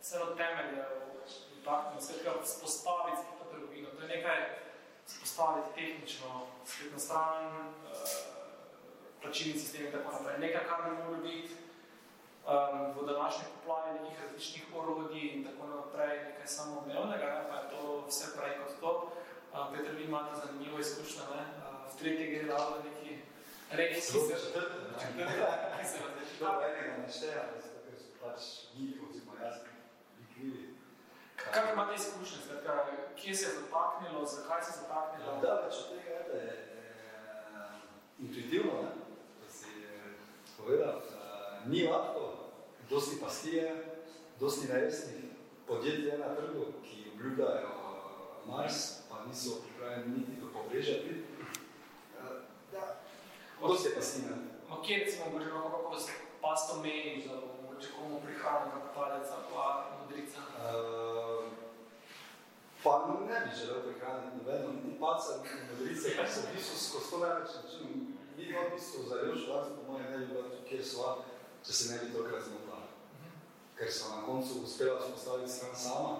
[0.00, 0.86] vseeno temelje
[1.56, 3.94] dotaknemo, skratka vzpostaviti spletno trgovino.
[3.94, 4.42] To je nekaj
[5.06, 8.37] vzpostaviti tehnično, spletno stran, uh,
[9.28, 10.38] plačilni sistem in tako naprej.
[10.40, 16.14] Nekaj, kar bi moglo biti um, v današnji poplavi nekih različnih orodij in tako naprej,
[16.28, 18.92] nekaj samoumevnega, ne, pa je to vse prej kot to.
[19.52, 21.42] Uh, Peter, vi imate zanimivo izkušnjo, ne?
[21.60, 23.18] Uh, v tretji gre dalo neki
[23.72, 24.76] rek, ki se četrte,
[25.16, 25.24] ne.
[25.76, 26.34] ki se različi.
[26.40, 28.40] Dobro, enega ne šteja, zato ker so pač
[28.74, 29.56] njih oziroma jaz
[30.16, 30.64] bi krivi.
[31.36, 35.32] Kak imate izkušnje, skratka, kje se je zataknilo, zakaj se je zataknilo?
[35.42, 37.76] Da, več od tega je, da je eh,
[38.18, 38.90] intuitivno, ne?
[39.40, 40.12] da si eh,
[40.58, 42.34] povedal, eh, ni lahko,
[42.90, 43.84] dosti pasti je,
[44.40, 45.24] dosti neresnih
[45.66, 47.68] podjetij je na trgu, ki obljubljajo
[48.46, 51.28] Mars, pa niso pripravljeni niti do pobrežja priti.
[53.60, 54.36] Dosti je pasti, ne?
[54.68, 58.94] No, kje recimo, mogoče lahko kako se pasto meni, da bo mogoče komu prihrani kak
[58.94, 59.64] palec ali pa
[60.00, 60.38] modrica?
[60.38, 61.44] Uh,
[62.82, 62.92] pa
[63.28, 67.18] ne bi želel prihraniti nobeno, niti paca, niti modrice, ker so v bistvu skozi to
[67.18, 67.88] največ način.
[68.36, 71.16] Mi dva v bistvu za Ljuš Vlad, po mojem, ne bi bila tu, kjer sva,
[71.66, 72.82] če se ne bi tokrat zmotila.
[73.78, 76.16] Ker smo na koncu uspela vzpostaviti stran sama,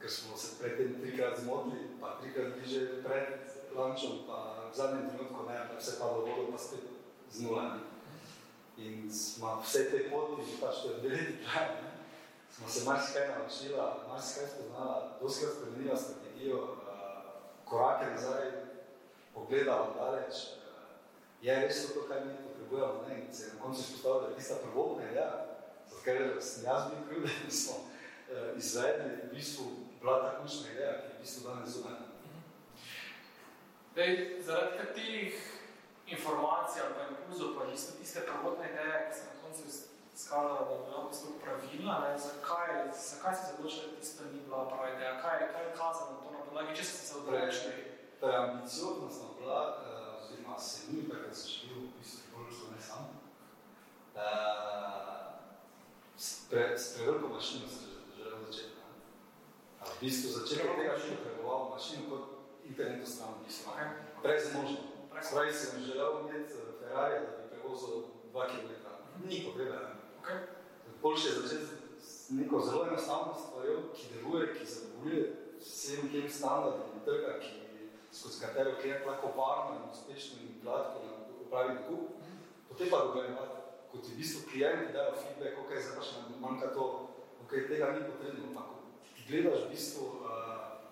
[0.00, 5.48] ker smo se predtem trikrat zmotili, pa trikrat bliže pred lančom, pa v zadnjem trenutku
[5.48, 6.84] ne, pa vse padlo v vodo, pa spet
[7.30, 7.80] z nula.
[8.76, 11.94] In smo vse te poti, pač to je dve leti traja, ne
[12.58, 16.76] smo se marsikaj naučila, marsikaj spoznala, doskrat spremenila strategijo,
[17.64, 18.50] korake nazaj,
[19.34, 20.34] pogledala daleč.
[21.42, 22.32] Je res to, kar mi
[22.64, 23.24] potrebujemo, ne?
[23.26, 25.46] in se je na koncu izpostavila, da je tista prvotna ideja,
[25.90, 29.64] za katero sem jaz bil kriv, da smo uh, izvedli, v bistvu
[30.00, 31.96] bila ta ključna ideja, ki je v bistvu danes zunaj.
[33.94, 35.34] Dej, zaradi katerih
[36.06, 39.62] informacij ali pa impulzov, pa niso tiste prvotne ideje, ki se na koncu
[40.14, 42.18] izkazala, da je bila v bistvu pravilna, ne?
[42.18, 42.70] zakaj,
[43.10, 46.30] zakaj se odločili, da tista ni bila prava ideja, kaj, kaj je kazalo na to
[46.32, 47.84] na podlagi, če ste se odločili?
[48.20, 52.80] Preambiciozna sem bila, uh, oziroma se ni, takrat sem še bil v bistvu bolj ne
[52.82, 53.04] sam.
[53.04, 53.24] Uh,
[56.16, 58.68] s, pre, s preveliko mašino sem že- želel začeti.
[58.70, 58.84] ne.
[59.80, 62.24] A v bistvu začetek tega še potreboval mašino kot
[62.64, 63.70] internetu stran, v bistvu.
[63.70, 63.88] Okay.
[64.22, 64.76] Prezmožno.
[65.22, 68.02] Spravi sem želel imeti eh, Ferrari, da bi prevozil
[68.32, 68.70] 2 km.
[69.24, 69.70] Ni potrebe.
[69.72, 69.92] ne.
[70.22, 70.38] Okay.
[71.02, 71.66] Boljše je začeti
[72.00, 75.24] z neko zelo enostavno stvarjo, ki deluje, ki zadovoljuje
[75.60, 77.50] vsem tem standardom trga, ki,
[78.12, 82.00] skozi katero klient lahko varno in uspešno in gladko na- opravi nakup.
[82.68, 83.63] Potem pa dogajati,
[83.94, 86.84] ko ti v bistvu klienti dajo feedback, ok, zdaj pa še nam manjka to,
[87.46, 88.50] ok, tega ni potrebno.
[88.50, 88.74] Pa ko
[89.28, 90.82] gledaš v bistvu uh,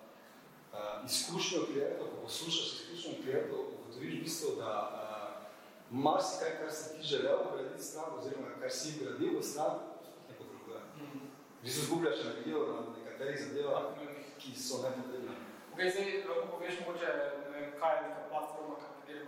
[0.71, 5.03] uh, izkušnjo klientov, ko poslušaš izkušnjo klientov, ugotoviš v bistvu, da uh,
[5.91, 9.83] marsikaj, kar si ti želel graditi stran, oziroma kar si gradil v stran,
[10.29, 10.79] ne potrebuje.
[11.03, 11.19] Mhm.
[11.59, 13.91] V bistvu zgubljaš energijo na nekaterih zadevah,
[14.39, 15.35] ki so nepotrebne.
[15.73, 18.52] Okay, zdaj lahko poveš mogoče, ne vem, kaj je neka platforma,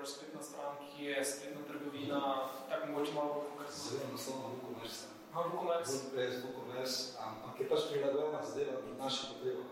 [0.05, 5.05] na imaš spletno stran, ki je spletna trgovina, tako mogoče malo bolj Zelo enostavno WooCommerce.
[5.33, 5.91] Malo WooCommerce.
[5.91, 9.65] WordPress, WooCommerce, ampak je pač prilagojena zadeva na naših potrebah.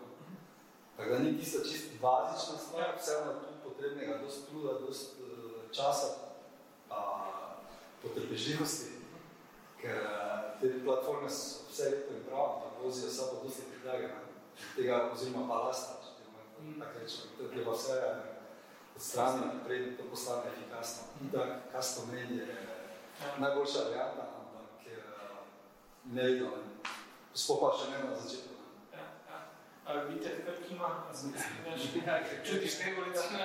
[0.97, 6.07] Tako da ni tista čisto bazična stvar, vseeno tu potrebnega dosti truda, dosti uh, časa,
[6.89, 6.99] pa
[8.01, 8.89] potrpežljivosti,
[9.81, 14.09] ker uh, te platforme so vse lepo in prav, ampak vozijo sabo dosti prihljage,
[14.75, 16.11] tega oziroma balasta, če
[16.57, 17.37] temu tako rečemo.
[17.37, 18.32] To je treba vse
[18.95, 21.03] odstraniti, preden to postane efikasno.
[21.27, 22.47] Itak, custom made je
[23.39, 24.97] najboljša varianta, ampak eh,
[26.05, 26.49] ne vedno,
[27.33, 28.53] sploh pa še ne na začetku.
[28.93, 29.39] Ja, ja.
[29.85, 31.81] A vidite, takrat kima, zmestinaš,
[32.45, 33.23] čutiš te ulice?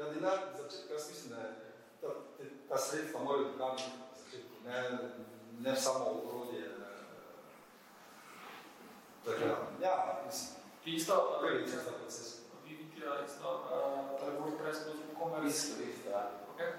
[0.00, 1.42] Ja, denar, začetka, jaz mislim, da
[2.00, 4.98] ta, te, ta sredstva morajo biti pravi za začetku, ne,
[5.60, 6.70] ne samo orodje.
[9.24, 9.44] Tako,
[9.82, 10.60] ja, mislim.
[10.84, 12.39] Ti isto, Prvi cesta proces.
[13.00, 15.48] Vi vidite, isto, uh, torej WordPress plus WooCommerce.
[15.48, 16.30] Isto, isto, ja.
[16.54, 16.72] Okay.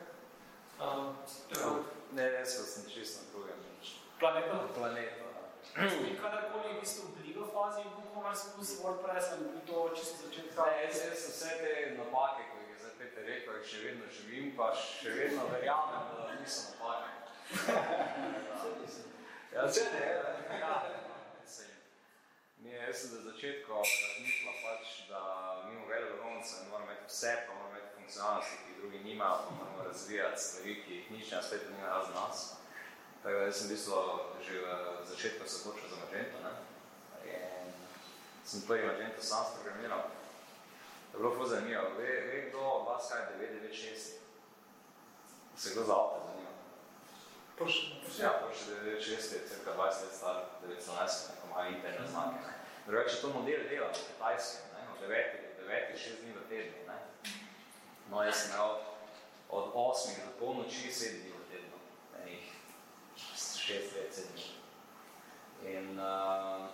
[1.49, 3.55] Torej, Ne, jaz sem čisto na drugem
[4.19, 4.59] planeta.
[4.75, 5.23] planetu.
[6.09, 10.65] In kadarkoli v bistvu bili v fazi WooCommerce plus WordPress ali bi to čisto začetka?
[10.65, 14.05] Ne, jaz, jaz vse te napake, ko jih je zdaj Peter rekel, jih še vedno
[14.11, 17.11] živim, pa še vedno verjamem, da niso napake.
[19.55, 20.03] ja, če ne,
[20.59, 21.00] ja.
[22.65, 25.21] Je, jaz sem za začetku razmišljal pač, da
[25.69, 29.83] mimo vele vrhunca moramo imeti vse, pa moramo imeti funkcionalnosti, ki drugi nimajo, pa moramo
[29.83, 32.53] razvijati stvari, ki jih nič na svetu nima razen nas.
[33.23, 33.95] Tako da jaz sem v bistvu
[34.45, 36.53] že v začetku se odločil za Magento, ne?
[37.33, 37.73] In
[38.45, 40.03] sem prvi Magento sam programiral.
[41.11, 41.89] To je bilo ful zanimivo.
[41.97, 44.21] Ve, ve kdo od vas kaj je 996?
[45.57, 46.51] Se kdo za avto zanima?
[47.57, 47.85] Porsche.
[48.21, 52.37] Ja, Porsche 996 je cirka 20 let star, 911, tako ima interne znake.
[52.87, 54.81] Drugače, to model dela na kitajskem, ne?
[54.93, 55.23] od 9
[55.57, 56.77] do 9, 6 dni v tednu.
[56.87, 56.97] Ne?
[58.09, 58.75] No, jaz sem imel
[59.49, 61.77] od 8 do polnoči 7 dni v tednu,
[62.21, 62.43] enih
[63.15, 64.49] 6 let, 7 dni.
[65.75, 66.69] In uh,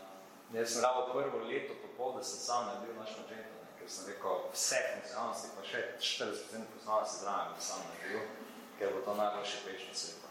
[0.53, 3.71] jaz sem rabo prvo leto po pol, da sem sam naredil naš Magento, ne?
[3.80, 8.21] ker sem rekel, vse funkcionalnosti, pa še 40% funkcionalnosti zraven bi sam naredil,
[8.80, 10.28] ker bo to najboljši peč na svetu.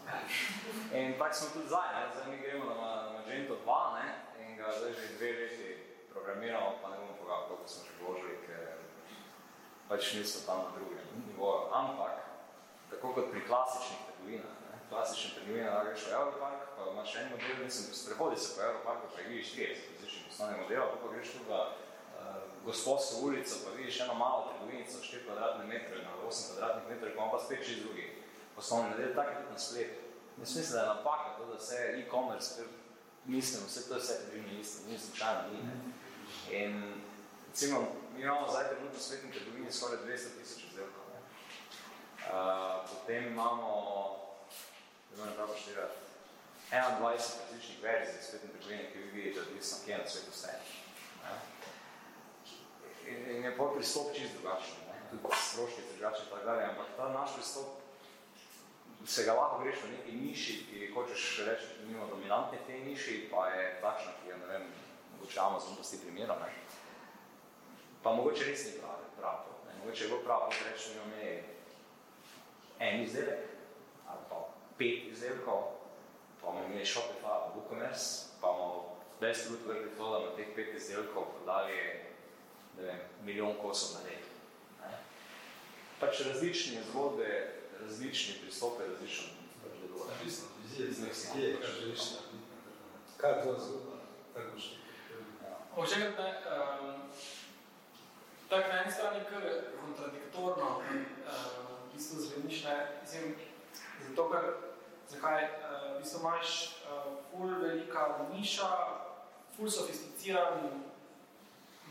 [0.93, 2.01] In tako smo tudi zdaj, ne?
[2.15, 4.26] zdaj mi gremo na Magento 2 ne?
[4.67, 5.67] Ga zdaj že dve leti
[6.11, 8.63] programiramo, pa ne bomo povedal, koliko smo že vložili, ker
[9.87, 11.71] pač niso tam na drugem nivoju.
[11.71, 12.15] Ampak,
[12.91, 14.75] tako kot pri klasičnih trgovinah, ne?
[14.91, 19.05] klasične trgovine, da greš v Europark, pa imaš en model, mislim, sprehodi se po Europarku,
[19.15, 21.67] pa vidiš 40 različnih poslovnih modelov, pa greš tudi v uh,
[22.67, 27.31] gospodsko ulico, pa vidiš eno malo trgovinico, 4 kvadratne metre na 8 kvadratnih metrov, pa
[27.31, 28.05] pa spet čist drugi
[28.55, 29.99] poslovni model, tako je tudi na spletu.
[30.37, 32.49] Jaz mislim, da je napaka to, da vse e-commerce,
[33.27, 35.59] mislim, vse to je vse trgovine isto, ni slučajno ni.
[35.67, 35.75] Ne?
[36.61, 36.93] In
[37.47, 37.79] recimo,
[38.15, 41.03] mi imamo zdaj trenutno svetni trgovini skoraj 200 tisoč izdelkov.
[41.13, 41.19] Ne?
[41.19, 43.69] Uh, potem imamo,
[45.09, 45.97] da moram prav poštirati,
[46.71, 50.31] 21 različnih verzij spletne trgovine, ki vi vidite, odvisno, kje na svetu.
[51.23, 51.35] Ne?
[53.11, 54.97] In, in je pol pristop čist drugačen, ne?
[55.09, 57.86] tudi stroški drugačni, tako dalje, ampak ta naš pristop
[59.05, 63.27] se ga lahko greš v neki niši, ki hočeš reči, da nima dominantne te niši,
[63.31, 64.65] pa je takšna, ki je, ne vem,
[65.15, 66.51] mogoče Amazon dosti primerov, ne.
[68.03, 69.79] Pa mogoče res ni prav, prav to, ne.
[69.79, 71.55] Mogoče je bolj prav, kot reči, da imamo
[72.79, 73.45] en izdelek,
[74.07, 74.43] ali pa
[74.77, 75.63] pet izdelkov,
[76.41, 80.75] pa bomo imeli Shopify, WooCommerce, pa bomo 10 minut vrli to, da bomo teh pet
[80.75, 81.77] izdelkov prodali,
[82.77, 84.29] ne vem, milijon kosov na leto.
[84.81, 84.97] Ne.
[85.99, 89.27] Pač različne zgodbe, različni pristope, različno
[89.63, 90.11] delujejo.
[90.11, 92.47] Odvisno od vizije, Mislim, z kje, kaj želiš narediti.
[93.17, 93.95] Kaj je tvoja zgodba?
[94.33, 94.65] Tako boš
[95.77, 97.01] Možda ne, um,
[98.49, 99.41] tako na eni strani kar
[99.81, 101.03] kontradiktorno um,
[101.85, 103.35] v bistvu zveniš, ne, mislim,
[104.07, 104.41] zato ker,
[105.09, 108.69] zakaj, uh, v bistvu imaš uh, ful velika niša,
[109.55, 110.57] ful sofisticiran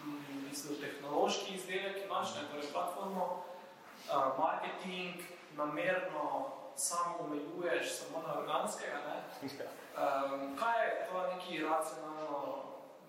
[0.05, 3.45] mm, v bistvu tehnološki izdelek imaš, ne, torej platformo,
[4.39, 5.21] marketing,
[5.57, 9.23] namerno samo omejuješ samo na organskega, ne?
[9.43, 12.63] Um, kaj je to neki racionalno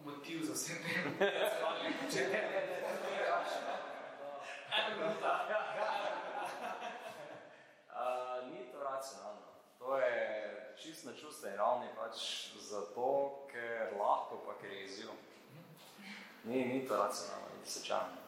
[0.05, 2.41] motiv za vsem tem racionalnim početjem?
[4.77, 5.31] Eno minuta.
[7.89, 9.41] Uh, ni to racionalno.
[9.79, 15.09] To je čist na čustveni ravni pač zato, ker lahko, pa ker je izziv.
[16.43, 18.27] Ni, ni to racionalno, ni sečano.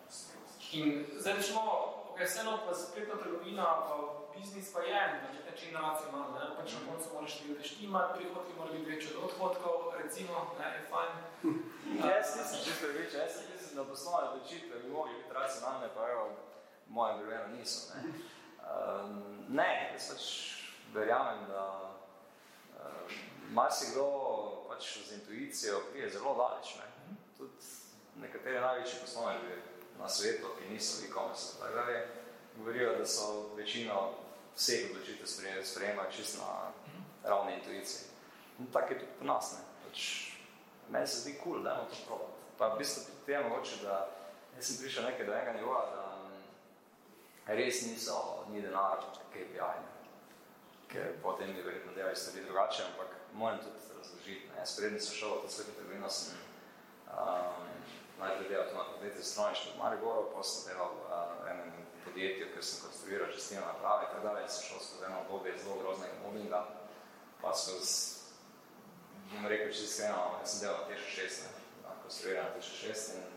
[0.71, 1.63] In zdaj rečemo,
[2.19, 3.95] ok, vseeno pa spletna trgovina, pa
[4.35, 6.55] biznis pa je na nek način racionalno, ne?
[6.57, 10.81] pač na koncu moraš številke štimati, prihodki morajo biti večji od odhodkov, recimo, ne, je
[10.91, 11.13] fajn.
[12.03, 16.09] Jaz nisem čisto več, jaz sem mislim, da poslovne odločitve bi mogli biti racionalne, pa
[16.11, 16.27] evo,
[16.89, 17.95] moje briveno niso.
[17.95, 18.13] Ne,
[18.67, 19.15] um,
[19.55, 20.27] ne jaz pač
[20.93, 23.17] verjamem, da um,
[23.55, 24.07] marsikdo
[24.67, 26.75] pač z intuicijo prije zelo daleč.
[26.83, 27.17] Ne.
[27.39, 27.75] Tudi
[28.19, 32.07] nekateri največji poslovneži na svetu, ki niso e-commerce, tako dalje,
[32.57, 34.11] govorijo, da so večino
[34.55, 35.27] vseh odločitev
[35.63, 36.71] sprejemajo čisto na
[37.29, 38.03] ravni intuicije.
[38.59, 39.53] In tako je tudi pri nas.
[39.53, 39.59] Ne.
[39.83, 39.99] Pač,
[40.89, 42.31] meni se zdi kul, cool, dajmo to probati.
[42.57, 44.09] Pa v bistvu pri tem mogoče, da
[44.55, 48.99] jaz sem prišel nekaj do enega nivoja, da res niso ni denar
[49.31, 49.95] KPI, ne.
[50.89, 54.47] ker potem bi verjetno delali stvari drugače, ampak moram tudi razložiti.
[54.49, 54.59] Ne.
[54.59, 56.35] Jaz prednji sem šel v to sveto trgovino, sem
[57.07, 57.78] um,
[58.19, 61.03] najprej delal to na podjetje strojništvo v Mariboru, potem delal uh,
[61.43, 61.71] v enem
[62.05, 65.75] podjetju, ker sem konstruiral čistilne naprave in tako dalje, sem šel skozi eno obdobje zelo
[65.81, 66.61] groznega mobbinga,
[67.41, 67.95] pa skozi,
[69.31, 73.27] bom rekel, če iskreno, jaz sem delal na TŠ6, ne, konstruiran na TŠ6 in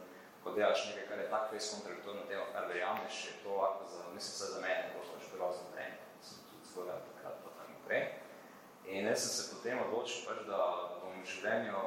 [0.43, 4.03] ko delaš nekaj, kar je tako fez kontraktorno delo, kar verjameš, je to lahko za,
[4.14, 8.03] mislim, se za mene, to pač grozno trening, sem tudi zgodaj takrat pa tako naprej.
[8.87, 10.59] In jaz sem se potem odločil, pač, da
[10.99, 11.85] bom v življenju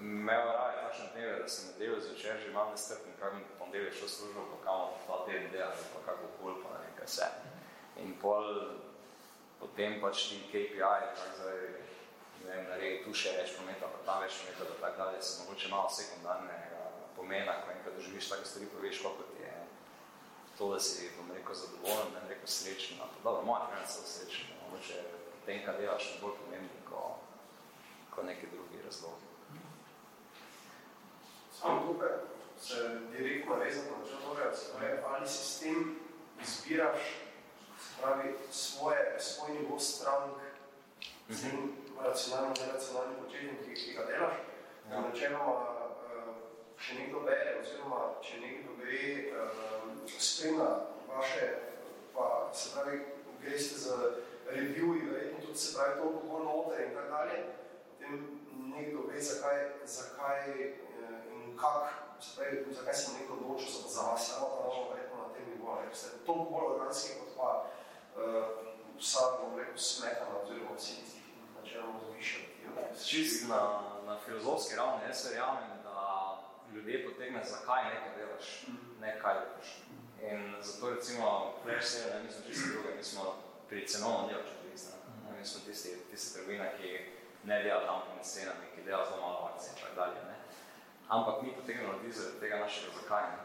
[0.00, 4.08] imel raje takšne dneve, da sem nedeljo zvečer že imam nestrpni, kako mi ponedelje šel
[4.08, 7.28] službo, pa kamo dva teden delati, pa kako kul, pa ne kaj vse.
[8.02, 8.44] In pol,
[9.60, 11.60] potem pač ti KPI, tako zdaj,
[12.44, 15.42] ne vem, naredi tu še več prometa, pa tam več prometa, da tako dalje, se
[15.42, 16.82] mogoče malo sekundarnega
[17.16, 19.54] pomena, ko enkrat doživiš take stvari, poveš, kako ti je
[20.58, 24.52] to, da si, bom rekel, zadovoljen, ne rekel srečen, pa dobro, moja trener so srečen,
[24.66, 25.02] mogoče
[25.46, 27.16] tem, kaj delaš, je bolj pomembni, ko,
[28.14, 29.33] ko neki drugi razlogi.
[31.64, 32.08] Tukaj
[32.60, 35.96] se direktno vezano na črnoga, se pravi, ali si s tem
[36.42, 36.98] izbiraš,
[37.80, 40.32] se pravi, svoje, svoj nivo strank,
[41.28, 44.34] s tem racionalno, neracionalnim početjem, ki, ki ga delaš,
[44.90, 45.00] ja.
[45.00, 45.74] načeloma
[46.78, 50.70] če nekdo bere, oziroma če nekdo gre, uh, spremlja
[51.08, 51.50] vaše,
[52.14, 53.00] pa se pravi,
[53.42, 53.96] greste za
[54.50, 57.38] reviewi, verjetno tudi se pravi toliko bolj noter in tako dalje,
[57.88, 58.18] potem
[58.74, 60.84] nekdo ve, zakaj, zakaj in
[61.60, 65.28] kak, se pravi, zakaj sem nekdo odločil za, za vas, samo pa novo verjetno na
[65.34, 68.48] tem nivoju, ker ste toliko bolj organski kot pa uh,
[68.98, 72.50] vsa, bom rekel, smetana, oziroma vsi tisti, ki načeloma zvišajo.
[73.06, 73.60] Čist na,
[74.06, 75.74] na filozofski ravni, jaz verjamem,
[76.74, 78.66] ljudje potegne, zakaj nekaj delaš,
[79.00, 79.68] ne kaj delaš.
[80.30, 83.34] In zato recimo, več se ne, mi smo čisto druge, mi smo
[83.68, 84.96] pri cenovno delo četvrista.
[85.38, 86.90] Mi smo tisti, tisti trgovina, ki
[87.44, 90.24] ne dela tam po cenami, ki dela zelo malo akcije in tako dalje.
[90.28, 90.33] Ne.
[91.08, 93.42] Ampak mi potegnemo ljudi zaradi tega našega zakaj, ne.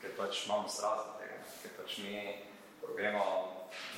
[0.00, 2.14] ker pač imamo strast za tega, ker pač mi
[2.96, 3.24] gremo,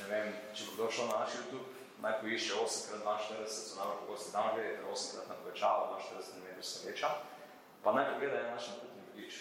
[0.01, 1.67] ne vem, če bo kdo šel na naš YouTube,
[2.03, 7.09] naj poišče 8x42, so najbolj pogosti dan gledate, 8x na povečavo, 42 mm se veča,
[7.83, 9.39] pa naj pogledajo naš nakupni vodič.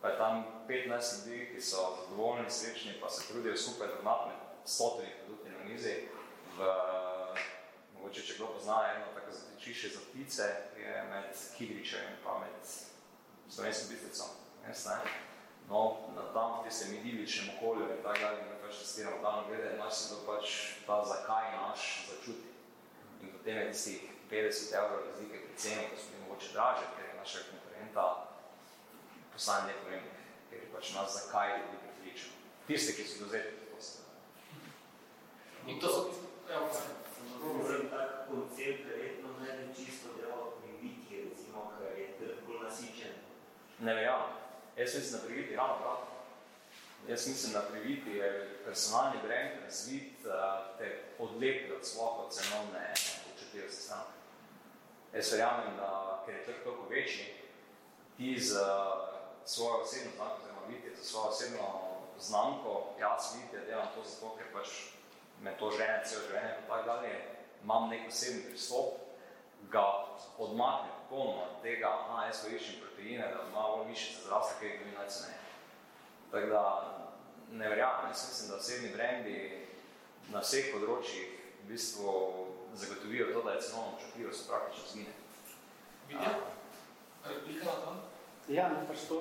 [0.00, 4.36] Pa je tam 15 ljudi, ki so zadovoljni, srečni, pa se trudijo skupaj drnati med
[4.64, 5.94] stotini produktni na mizi.
[6.58, 6.68] V,
[7.94, 9.32] mogoče, če kdo pozna eno tako
[9.64, 10.42] zatičišče za ptice,
[10.78, 11.24] je med
[11.58, 12.60] Kidričem in pa med
[13.48, 13.96] slovenskim.
[14.68, 14.96] Jaz, ne?
[15.68, 19.76] No, na tam v tistem idiličnem okolju in tako dalje, mi pač testiramo dano glede,
[19.78, 20.46] naš se to pač
[20.86, 22.48] ta zakaj naš začuti.
[23.22, 27.20] In potem je tistih 50 evrov razlike pri ceni, ko smo mogoče draže, ker je
[27.22, 28.04] naša konkurenta
[29.32, 32.32] postane nepomembnih, ker je pač nas zakaj ljudi pripričal.
[32.66, 33.98] Tiste, ki so dozeti, to se
[35.66, 36.60] In to so tisto, ja,
[37.44, 42.08] Govorim tak koncept, verjetno ne ne čisto delo privitje, recimo, kar je
[42.84, 43.12] nasičen.
[43.78, 44.36] Ne verjamem.
[44.76, 46.06] Jaz mislim, da priviti ravno obratno.
[47.08, 50.12] Jaz mislim, da priviti je personalni brand razvit,
[50.78, 52.94] te odlepi od svojo cenovne
[53.32, 54.18] občutljivosti stranke.
[55.14, 57.34] Jaz verjamem, da ker je trg toliko večji,
[58.16, 58.54] ti z
[59.44, 61.80] svojo osebno znamko, oziroma vidite za svojo osebno
[62.18, 64.68] znamko, jaz vidite, delam to zato, ker pač
[65.42, 67.12] me to žene cel življenje in tako dalje,
[67.62, 68.94] imam nek osebni pristop,
[69.70, 69.84] ga
[70.38, 74.68] odmakne popolnoma od tega, aha, jaz pa iščem proteine, da ima bolj mišice zrasta, kaj
[74.68, 75.38] je najceneje.
[76.30, 76.64] Tako da
[77.52, 79.38] ne verjamem, jaz mislim, da osebni brendi
[80.32, 82.14] na vseh področjih v bistvu
[82.74, 85.12] zagotovijo to, da je cenovno občutljivost praktično zgine.
[86.08, 86.34] Vidja?
[87.28, 87.94] Replika na to?
[88.48, 89.20] Ja, ne, pač to,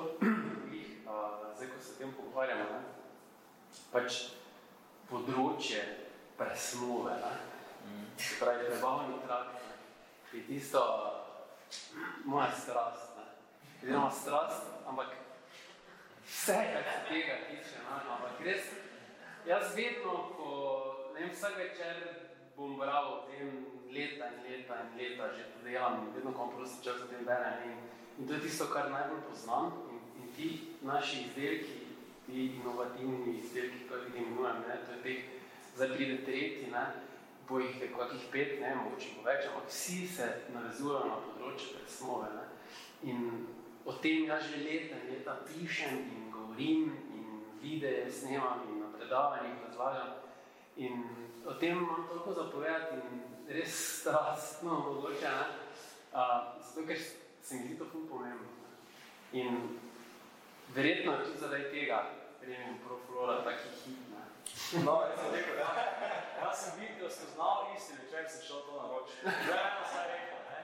[1.55, 2.81] zdaj, ko se tem pogovarjamo, ne,
[3.93, 4.19] pač
[5.07, 5.83] področje
[6.37, 7.35] presnove, ne,
[7.85, 8.09] mm.
[8.19, 9.61] se pravi, prebavni trakt,
[10.33, 10.81] je tisto
[12.25, 13.11] moja strast,
[13.83, 15.07] oziroma strast, ampak
[16.25, 18.69] vse, kar se tega tiče, ne, ampak res,
[19.45, 20.49] jaz vedno, ko,
[21.13, 22.03] ne vem, vsak večer
[22.55, 23.49] bom bral o tem
[23.91, 27.69] leta in leta in leta, že to delam, vedno ko prosti čas o tem berem
[27.69, 27.77] in,
[28.19, 30.49] in to je tisto, kar najbolj poznam in, in ti
[30.81, 31.79] naši izdelki,
[32.25, 35.19] ti inovativni izdelki, kako jih imenujem, ne, to je teh,
[35.75, 36.85] zdaj pride tretji, ne,
[37.47, 41.73] bo jih je kakih pet, ne, mogoče bo več, ampak vsi se navezujejo na področje
[41.77, 42.45] presnove, ne,
[43.03, 43.47] in
[43.85, 48.91] o tem jaz že leta in leta pišem in govorim in videe snemam in na
[48.97, 50.13] predavanjih razlagam
[50.77, 51.03] in
[51.45, 55.45] o tem imam toliko zapovedati in res strastno mogoče, ne?
[56.13, 56.97] Uh, zato, ker
[57.41, 58.47] se mi zdi to ful pomembno.
[59.33, 59.79] In
[60.75, 62.03] verjetno je tudi zaradi tega
[62.39, 64.12] premium proflora taki hit, ne?
[64.81, 65.69] No, jaz sem rekel, ja.
[66.41, 69.21] Jaz sem video spoznal isti večer, sem šel to naročiti.
[69.21, 70.61] Zdaj nas je rekel, ne?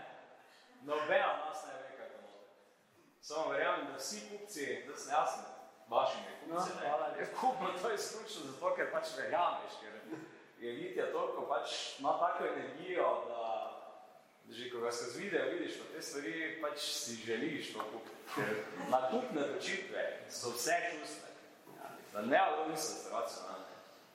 [0.82, 2.38] Nobena nas ne ve, to može.
[3.22, 5.44] Samo verjamem, da vsi kupci, da sem jasno,
[5.88, 7.28] vašimi kupci, no, ne?
[7.42, 9.94] Kupno to izključno zato, ker pač verjameš, ker
[10.60, 13.46] je Vitja toliko pač ima tako energijo, da
[14.50, 18.42] že ko ga skozi video vidiš, pa te stvari pač si želiš to kupiti.
[18.90, 21.30] Nakupne odločitve so vse čustve.
[22.14, 23.69] Da ne, ali niso racionalne.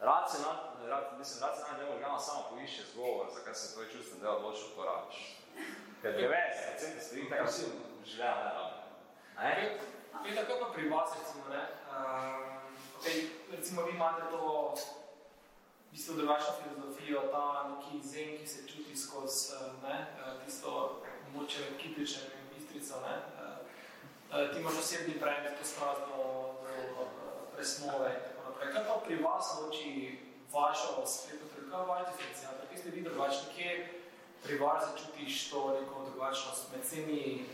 [0.04, 4.68] Racionalne, ra, mislim, racionalne del organa samo poišče zgovor, zakaj se tvoj čustven del odločil,
[4.76, 5.20] to rabiš.
[6.02, 7.62] Ker 90% stvari tako si
[8.04, 8.80] želja ne rabi.
[9.38, 9.78] Ne?
[10.28, 11.62] Je tako pa pri vas, recimo, ne?
[11.90, 12.42] Um,
[13.00, 18.96] okay, recimo, vi imate to v bistvu drugačno filozofijo, ta neki zen, ki se čuti
[18.96, 19.52] skozi
[19.82, 20.06] ne,
[20.44, 21.02] tisto
[21.34, 22.22] moče kiprične
[22.54, 23.16] bistrico, ne?
[24.52, 26.54] Ti imaš osebni brand, to strast do,
[26.96, 27.06] do
[27.56, 28.72] presmove in naprej.
[28.72, 30.18] Kaj pa pri vas loči
[30.52, 32.66] vašo spletno trgovino, vaš diferencijator?
[32.70, 33.54] Kje ste vi drugačni?
[33.56, 33.88] Kje
[34.42, 37.44] pri vas začutiš to neko drugačnost med vsemi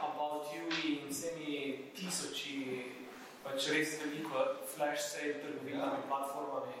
[0.00, 2.92] about you in vsemi tisoči,
[3.44, 4.44] pač res veliko
[4.74, 6.06] flash sale trgovinami, ja.
[6.08, 6.78] platformami?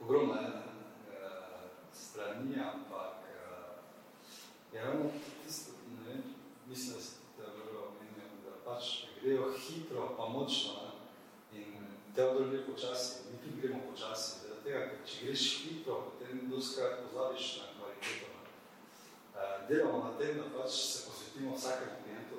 [0.00, 0.62] Ogromno je uh,
[1.92, 5.10] strani, ampak uh, je ravno
[5.44, 6.22] tisto, ne vem,
[6.66, 10.93] mislim, da se te dobro omenjam, da pač grejo hitro pa močno ne?
[12.14, 17.48] Teodor gre počasi, mi tudi gremo počasi, zaradi tega, če greš hitro, potem doskrat pozabiš
[17.58, 18.28] na kvaliteto.
[19.34, 22.38] Uh, delamo na tem, da pač se posvetimo vsakemu klientu.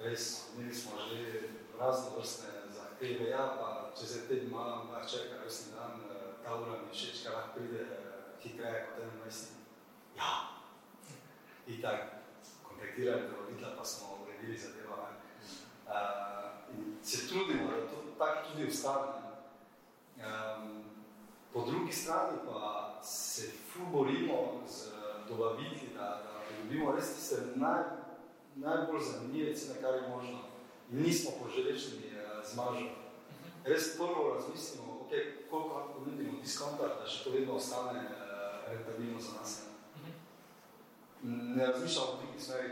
[0.00, 5.42] Res, imeli smo že razno vrstne zahteve, ja, pa če se teden malo mar čeka,
[5.44, 6.00] resni dan,
[6.44, 7.84] ta ura mi všeč, kaj lahko pride
[8.40, 9.60] hitreje kot eno mesni.
[10.16, 10.32] Ja.
[11.68, 12.24] In tak,
[12.64, 15.12] kontaktirali prevoditla, pa smo uredili zadeva.
[15.94, 19.12] Uh, in se trudimo, da to tako tudi ostane.
[20.16, 20.84] Um,
[21.52, 23.52] po drugi strani pa se
[23.92, 24.90] borimo z
[25.28, 27.82] dobavitli, da, da dobimo res tiste naj,
[28.54, 30.38] najbolj zanimive cene, kar je možno.
[30.90, 32.90] In nismo poželečni uh, zmažo.
[33.64, 39.20] Res prvo razmislimo, okay, koliko lahko ponudimo diskonta, da še to vedno ostane uh, rentabilno
[39.20, 39.62] za nas.
[41.22, 42.70] Ne razmišljamo v tih smeri,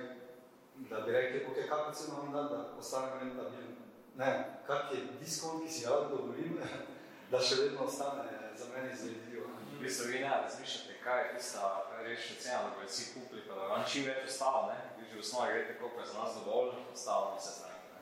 [0.91, 3.83] da bi rekli, ok, kako ceno vam da, da ostane rentabilno.
[4.17, 6.59] Ne, kak je diskont, ki si ga dovolim,
[7.31, 9.47] da še vedno ostane za mene izvedljivo.
[9.73, 13.55] V bistvu vi ne razmišljate, kaj je tista rečna cena, da bodo vsi kupili, pa
[13.55, 14.79] da vam čim več ostalo, ne?
[14.99, 18.01] Vi že v osnovi greste, koliko je za nas dovolj, ostalo mi se stranke, ne?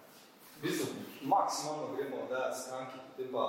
[0.56, 0.86] V bistvu,
[1.22, 3.46] maksimalno gremo dajati stranki, potem pa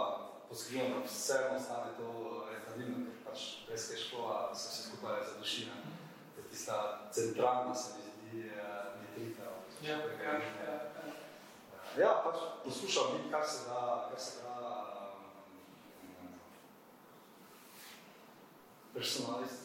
[0.49, 2.09] poskrbimo, da vseeno ostane to
[2.51, 5.97] rentabilno, ker pač brez keškova se vse skupaj zaduši, ne?
[6.51, 6.77] Tista
[7.15, 8.11] centralna, se mi zdi,
[8.43, 8.80] metrika.
[9.81, 10.81] Ja, ja, ja.
[11.97, 14.53] Ja, pač poskušam biti, kar se da, kar se da
[16.21, 16.35] um,
[18.93, 19.61] personalist.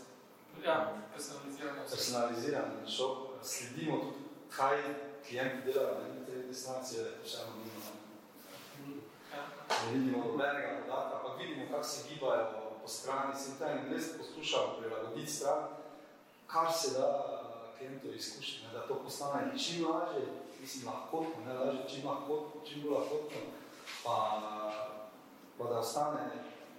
[0.64, 1.82] Ja, personalizirano.
[1.90, 4.24] Personaliziran šok, sledimo tudi,
[4.56, 4.82] kaj
[5.28, 7.94] klienti delajo na te destinacije, še eno mimo.
[9.32, 12.46] Ne vidimo nobenega podatka, pa vidimo, kako se gibajo
[12.82, 15.68] po strani, sem tam res poskušal prilagoditi stran,
[16.46, 17.45] kar se da
[17.78, 20.26] klientov izkušnje, da to postane čim lažje,
[20.60, 23.40] mislim, lahkotno, ne lažje, čim lahkotno, čim bolj lahkotno,
[24.04, 24.16] pa,
[25.58, 26.30] pa da ostane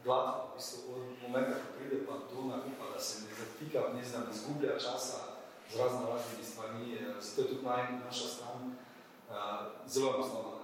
[0.04, 4.04] gladko, v bistvu, od momenta, ko pride pa do nakupa, da se ne zatika, ne
[4.04, 5.20] znam, ne zgublja časa
[5.72, 9.36] z razno raznimi stvarmi, zato je tudi naj, naša stran uh,
[9.88, 10.58] zelo enostavna,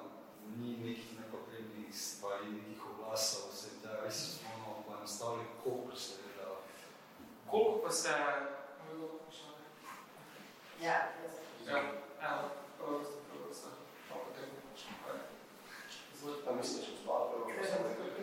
[0.57, 6.47] ni nekih nepotrebnih stvari, nekih oglasov, se da res smo poenostavili, koliko se je da.
[7.51, 8.09] Koliko pa se
[10.83, 11.13] Ja.
[11.67, 11.79] Ja,
[12.21, 13.67] evo, prvo prvo ste.
[14.09, 14.49] Pa potem
[15.05, 15.15] kaj.
[16.13, 16.43] Izvolite.
[16.45, 17.51] Pa če vzpala prvo.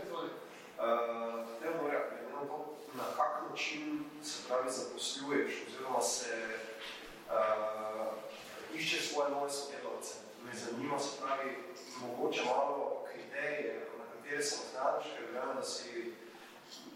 [0.04, 0.36] Izvolite.
[0.76, 2.58] Uh, ne moram, glede na to,
[2.94, 6.36] na kak način se pravi zaposluješ, oziroma se
[7.32, 8.12] uh,
[8.74, 10.14] iščeš svoje nove sodelavce.
[10.44, 11.56] Me zanima se pravi,
[12.00, 16.12] mogoče malo kriterije, na katere se nahnadaš, ker vem, da si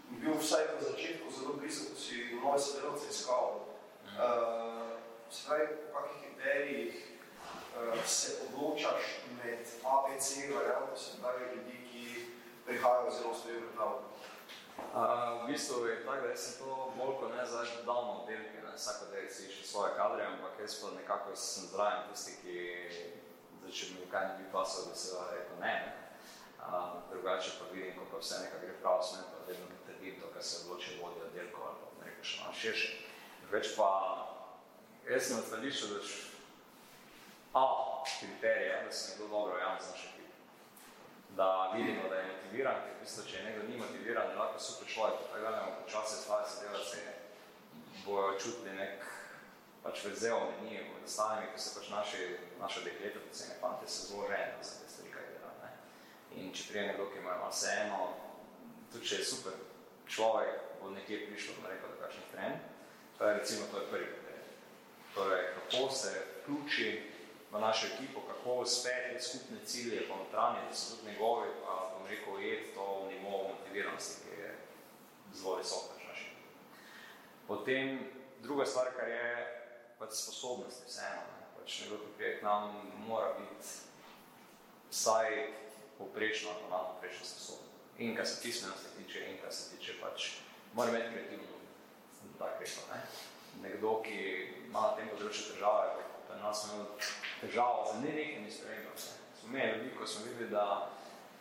[0.09, 3.65] bil vsaj na začetku zelo blizu, ko si nove sodelavce iskal.
[4.05, 4.85] Uh,
[5.47, 9.03] pravi, po kakih kriterijih uh, se odločaš
[9.43, 12.25] med ABC varianto, se pravi ljudi, ki
[12.65, 13.97] prihajajo zelo stojijo pred tabo?
[14.95, 18.61] Uh, v bistvu je tako, da sem to bolj kot ne zdaj dal na oddelke,
[18.63, 22.57] ne, vsako del si išel svoje kadre, ampak jaz pa nekako sem zraven tisti, ki,
[23.59, 25.93] zdaj, če mi kaj ne bi pasal, da se rekel ne, ne.
[26.65, 30.31] Uh, drugače pa vidim, ko pa vse nekaj gre prav smer, pa vedno trdim to,
[30.33, 32.89] kar se odloči vodi oddelko ali pa nekaj še malo širše.
[33.51, 33.89] Več pa
[35.09, 35.99] jaz sem na stališču, da
[37.53, 37.63] A,
[38.19, 40.31] kriterije, da se nekdo dobro javno znaš ekip.
[41.37, 44.87] Da vidimo, da je motiviran, ker bistvu, če je nekdo ni motiviran, je lahko super
[44.93, 46.97] človek, da imamo počasi svoje sodelavce,
[48.05, 49.05] bojo čutili nek
[49.83, 52.27] pač vrzel med njimi, med ostalimi, ko se pač naši,
[52.59, 55.53] naša dekleta, predvsem fante, se zelo žene za te stvari, kaj dela.
[55.63, 55.71] Ne?
[56.41, 58.01] In če prije nekdo, ki ima vse eno,
[58.91, 59.55] tudi če je super
[60.07, 62.55] človek bo nekje prišel, da rekel, da kakšen trend,
[63.17, 64.24] pa je recimo to je prvi kriterij.
[65.15, 67.11] Torej, kako se vključi
[67.51, 71.91] v našo ekipo, kako uspe te skupne cilje pa notranje, da so tudi njegovi, pa
[71.97, 74.57] bom rekel, ujeti to nivo motiviranosti, ki je
[75.33, 76.25] zelo visok pač naš.
[77.47, 77.99] Potem
[78.41, 79.29] druga stvar, kar je
[79.99, 81.21] pač sposobnosti vseeno.
[81.21, 81.45] Ne?
[81.57, 82.75] Pač nekdo, ki prije k nam,
[83.07, 83.67] mora biti
[84.91, 85.53] vsaj
[85.97, 87.71] poprečno ali malo poprečno sposoben.
[87.97, 90.31] In kar se pismenosti tiče, in kar se tiče pač,
[90.73, 91.63] mora imeti kreativno,
[92.39, 93.01] tak rekel, ne?
[93.63, 94.19] Nekdo, ki
[94.67, 97.09] ima na tem področju težave, pa nas smo imeli
[97.41, 99.07] težavo z ne nekimi spremembami.
[99.39, 100.65] Smo imeli ljudi, ko smo videli, da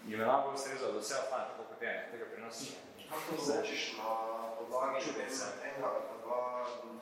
[0.07, 2.73] jim je najbolj ustrezalo, da vse ostane tako kot je, tega pri nas ni.
[3.09, 4.11] Kako določiš na
[4.59, 6.43] podlagi enega ali pa dva,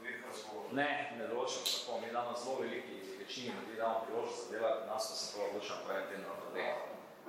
[0.00, 0.72] dveh razgovorov?
[0.74, 2.00] Ne, ne določam tako.
[2.02, 5.78] Mi damo zelo veliki večini ljudi damo priložnost za delati, nas pa se to odločam
[5.86, 6.74] po en teden na dveh.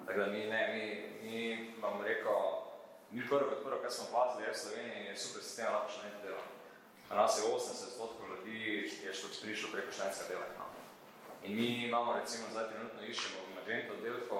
[0.05, 0.85] Tako da mi ne, mi,
[1.21, 2.41] mi vam rekel,
[3.11, 6.01] mi prvo kot prvo, kar smo pazili, je v Sloveniji, je super sistem, lahko še
[6.07, 6.43] nekaj dela.
[7.09, 10.71] Nas je 80 stotkov ljudi, je šlo prišlo preko študentska dela nam.
[11.43, 14.39] In mi imamo recimo, zdaj trenutno iščemo v Magento oddelko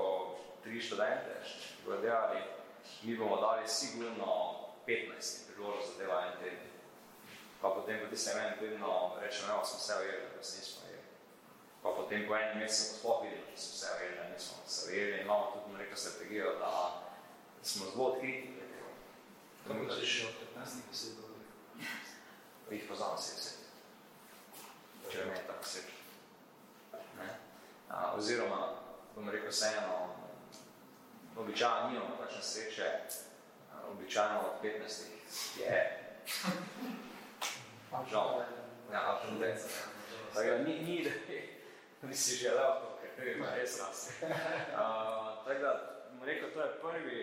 [0.64, 1.36] tri študente,
[1.86, 2.42] bodo delali,
[3.04, 4.56] mi bomo dali sigurno
[4.88, 6.72] 15 priložnost za dela en teden.
[7.62, 8.88] Pa potem po tistem enem tednu
[9.22, 11.08] rečemo, evo, smo vse ujeli, da se nismo ujeli.
[11.84, 14.92] Pa potem po enem mesecu pa sploh videli, da smo vse ujeli, da nismo se
[14.92, 15.22] ujeli.
[15.22, 16.72] Imamo tudi neko strategijo, da
[17.64, 18.50] smo zelo odkriti.
[19.68, 21.24] Kako pa če še od 15 besed
[22.74, 23.52] Jih poznam vse vse.
[25.12, 25.84] Če me je tako vse.
[27.20, 27.30] Ne?
[27.90, 28.62] A, oziroma,
[29.16, 30.16] bom rekel vseeno,
[31.38, 32.90] običajno nimamo takšne sreče,
[33.74, 35.76] a, običajno od 15 je
[38.12, 38.42] žal.
[38.92, 39.68] Ja, tendenca.
[40.34, 41.04] Tako da ni, ni,
[42.02, 44.24] da bi si želel ker ima res rast.
[44.24, 44.30] Uh,
[45.46, 45.74] tako da,
[46.12, 47.20] bom rekel, to je prvi,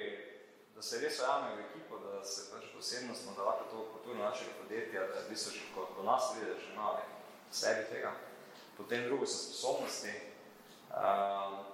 [0.81, 4.51] da se res ujame v ekipo, da se pač posebnostno, da lahko to kulturno našega
[4.63, 8.13] podjetja, da v bistvu že kot do nas da že v sebi tega.
[8.77, 10.09] Potem drugo so sposobnosti.
[10.89, 11.69] Uh,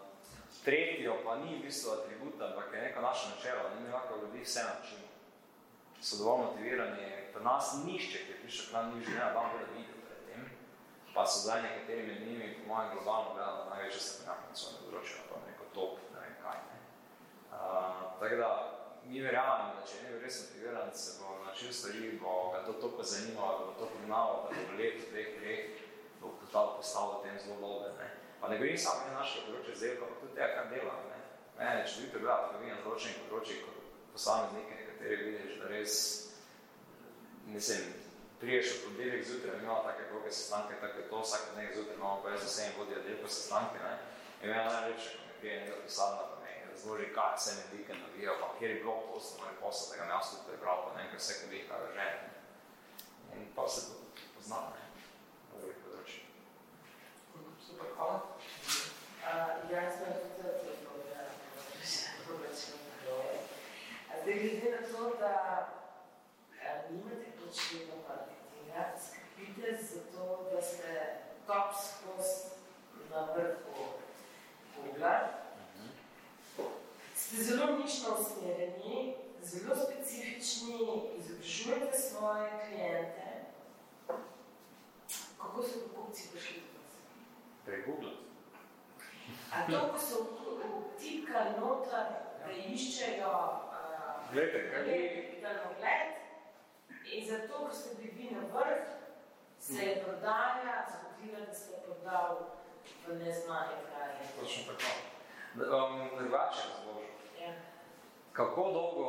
[0.66, 4.42] tretjo pa ni v bistvu atribut, ampak je neko naše načelo, ne mi lahko ljudi
[4.42, 5.06] vse načimo.
[6.02, 9.70] So dovolj motivirani, pri nas nišče, ki je prišel k nam, ni želela vam bude
[9.70, 10.50] videl pred tem,
[11.14, 15.16] pa so zdaj nekateri med njimi, po mojem globalno gledano, največje strokovnjaki na svojem področju,
[15.30, 16.58] pa neko top, ne vem kaj.
[16.58, 16.78] Ne.
[17.54, 18.50] Uh, tako da,
[19.08, 22.72] mi verjamemo, da če je nekaj res motiviran, se bo način stvari, bo ga to
[22.72, 25.82] toliko zanimalo, bo to pognalo, da bo v letu, dveh, treh,
[26.20, 27.92] bo total postal v tem zelo dober.
[28.00, 28.08] Ne.
[28.40, 31.04] Pa ne govorim samo na našega področja zdelka, pa tudi tega, kar delam.
[31.10, 31.20] Ne.
[31.58, 33.76] Mene, če vidite gledati, ko vidim na določenih področjih, kot
[34.16, 35.94] posameznike, nekateri vidiš, da res,
[37.54, 37.86] mislim,
[38.40, 42.22] priješ od podelek zjutraj, imamo take dolge sestanke, tako je to, vsak dnevek zjutraj imamo
[42.22, 43.94] pa jaz za vsem vodijo delko sestanke, ne.
[44.42, 46.35] In meni najlepše, ko mi prije nekaj pisarna, pa me
[46.76, 50.04] razloži, kaj se mi vikend navijal, pa kjer je blog posto, moj posel, da ga
[50.04, 52.28] me jaz tudi prebral, pa nekaj vse, ko bih kaj žene.
[53.34, 53.80] In pa se
[54.34, 54.84] poznam, ne,
[55.52, 56.24] v ovih področjih.
[57.66, 58.18] Super, hvala.
[59.26, 60.76] Uh, jaz sem tudi zelo
[64.22, 65.32] Zdaj, glede na to, da
[66.66, 70.92] a, nimate početno marketinga, skrbite za to, da ste
[71.46, 72.58] top skozi
[73.10, 73.86] na vrhu
[74.76, 75.45] Google.
[77.26, 83.26] Ste zelo nično usmerjeni, zelo specifični, izobražujete svoje klijente.
[85.38, 86.92] Kako so kupci prišli do vas?
[87.64, 88.12] Prek Google.
[89.52, 90.16] A to, ko so
[90.94, 92.06] vtipkali noter,
[92.46, 95.40] da iščejo uh, Glejte, kaj bi...
[95.42, 96.08] daljnogled
[97.12, 98.86] in zato, ker ste bili vi na vrh,
[99.60, 102.38] se je prodaja zgodila, da ste prodal
[103.08, 104.14] v neznanje kraje.
[104.40, 105.16] Točno tako.
[105.56, 107.05] Um, drugače razložil.
[108.36, 109.08] Kako dolgo,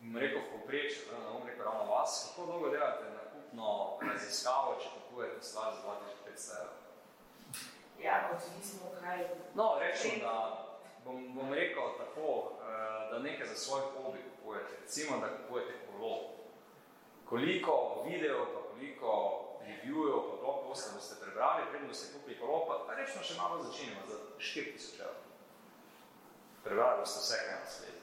[0.00, 4.74] bom rekel v povprečju, da ne bom rekel ravno vas, kako dolgo delate nakupno raziskavo,
[4.82, 5.80] če kupujete stvar za
[6.26, 6.78] 2500 evrov?
[8.02, 9.28] Ja, odvisno kaj.
[9.54, 10.34] No, rečem, da
[11.04, 14.76] bom, bom rekel tako, eh, da nekaj za svoj hobi kupujete.
[14.80, 16.18] Recimo, da kupujete kolo.
[17.28, 19.10] Koliko video, pa koliko
[19.66, 23.62] reviewjev, pa blog posta boste prebrali, preden boste kupili kolo, pa, pa rečemo še malo
[23.62, 25.22] začinimo za 4000 evrov.
[26.64, 28.01] Prebrali boste vse, kaj na svetu.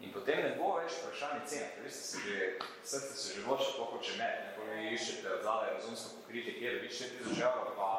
[0.00, 2.46] In potem ne bo več vprašanje cene, ker veste se že,
[2.88, 6.54] srce se že loče toliko če med, ne, ko vi iščete od zadaj razumsko pokritje,
[6.56, 7.90] kjer vi 4000 evrov, pa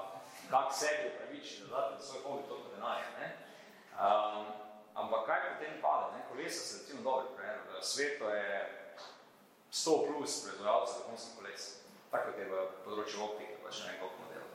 [0.49, 3.11] kak sebi upraviči, da date svoj hobi toliko denarja.
[3.19, 3.29] Ne?
[3.93, 4.49] Um,
[5.03, 6.09] ampak kaj potem pade?
[6.15, 6.25] Ne?
[6.31, 8.49] Kolesa se recimo dobro primer, v svetu je
[9.71, 11.69] 100 plus proizvajalcev zakonskih koles,
[12.11, 14.51] tako kot je v področju optike, pa še ne koliko modelov.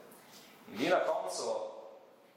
[0.67, 1.55] In vi na koncu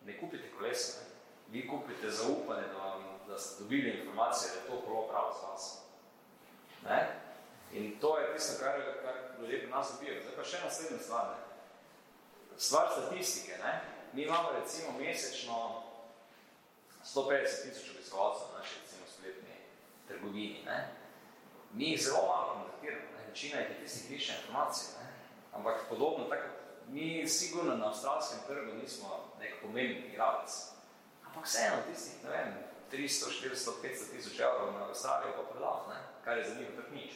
[0.06, 1.18] ne kupite kolesa, ne?
[1.50, 5.48] vi kupite zaupanje, da, vam, da ste dobili informacije, da je to kolo pravo za
[5.48, 5.80] vas.
[6.86, 7.16] Ne?
[7.74, 8.74] In to je tisto, kar,
[9.04, 10.22] kar ljudje pri nas dobijo.
[10.22, 11.26] Zdaj pa še naslednja stvar.
[11.26, 11.38] Ne?
[12.58, 13.58] Stvar statistike.
[13.64, 13.82] Ne?
[14.14, 15.84] Mi imamo recimo mesečno
[17.06, 19.56] 150 tisoč obiskovalcev na naši recimo spletni
[20.08, 20.64] trgovini.
[20.66, 20.88] Ne?
[21.74, 23.12] Mi jih zelo malo kontaktiramo.
[23.18, 23.28] Ne?
[23.28, 24.90] Večina je tistih, ki išče informacije.
[25.04, 25.10] Ne?
[25.54, 26.48] Ampak podobno, tako,
[26.88, 29.10] mi sigurno na avstralskem trgu nismo
[29.40, 30.50] nek pomembni igralec.
[31.28, 36.00] Ampak vseeno tistih, ne vem, 300, 400, 500 tisoč evrov na Avstralijo pa prodal, ne?
[36.24, 37.12] kar je za njih tak nič.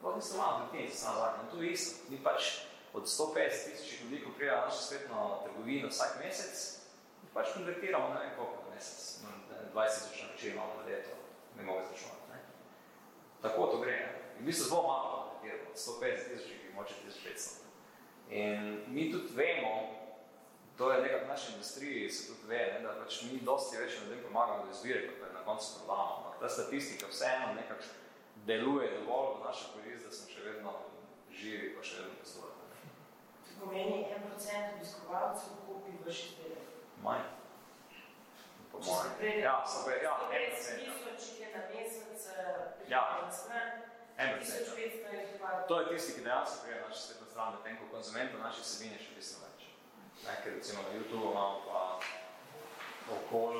[0.00, 1.50] Prav tisto malo tretjenice sam zakon.
[1.50, 2.10] Tu je isto.
[2.10, 2.42] Mi pač
[2.92, 6.80] od 150 tisočih ljudi, ko prija našo spletno trgovino vsak mesec,
[7.34, 9.20] pač konvertiramo na en koliko na mesec.
[9.74, 11.10] 20 tisoč naročil imamo na leto,
[11.56, 12.26] ne mogo izračunati.
[12.32, 12.38] Ne?
[13.42, 13.92] Tako to gre.
[13.92, 14.12] Ne?
[14.38, 17.60] In v bistvu zelo malo konvertiramo, od 150 tisočih, moče 1500.
[18.30, 19.99] In mi tudi vemo,
[20.80, 23.98] to je nekak v naši industriji, se tudi ve, ne, da pač mi dosti več
[24.00, 26.14] ljudem pomagamo do izbire, kot pa na koncu prodamo.
[26.16, 27.84] Ampak ta statistika vseeno nekak
[28.48, 30.72] deluje dovolj v našo korist, da smo še vedno
[31.40, 32.56] živi, pa še vedno poslovati.
[33.44, 36.72] To pomeni, en procent obiskovalcev kupi vaš izdelek.
[37.04, 37.28] Manj.
[38.72, 39.44] Po mojem.
[39.44, 40.80] Ja, so pa, ja, en Res procent.
[40.86, 40.96] ja.
[40.96, 43.04] tisoč jih je na mesec, eh, Ja.
[44.40, 45.28] tisoč ja.
[45.44, 48.96] pa To je tisti, ki dejansko prije naše spletne strane, tem, ko konzumentov naših sebin
[48.96, 49.49] je še bistveno.
[50.24, 52.00] Ne, ker recimo na YouTube imamo pa
[53.14, 53.54] okol,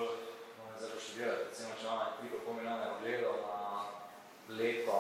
[0.59, 3.57] moram zdaj poštudirati, recimo, če imamo koliko pol milijone ogledov na
[4.59, 4.99] leto,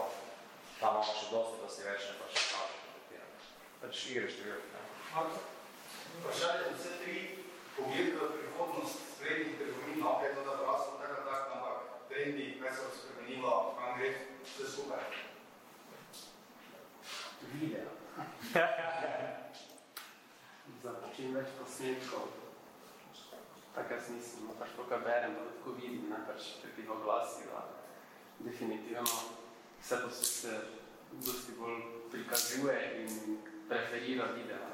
[0.80, 3.36] tam imamo še dosti, dosti več, ne pa še kaže kontaktiramo.
[3.82, 4.80] Pač igre številke, ne.
[6.20, 7.16] Vprašanje za vse tri
[7.76, 12.72] pogled v prihodnost sprednjih trgovin, no, je to, da rasto tako tako, ampak trendi, kaj
[12.76, 14.14] se bo spremenilo, kam gre
[14.46, 15.04] vse skupaj.
[17.50, 17.88] Video.
[21.20, 22.30] Čim več posnetkov.
[23.74, 26.46] Tako jaz mislim, pač to, kar berem, pa tako vidim, ne, pač
[26.94, 27.66] oglasih, da
[28.46, 29.18] definitivno
[29.82, 30.54] vse to se, se
[31.26, 31.82] dosti bolj
[32.14, 33.36] prikazuje in
[33.68, 34.70] preferira video.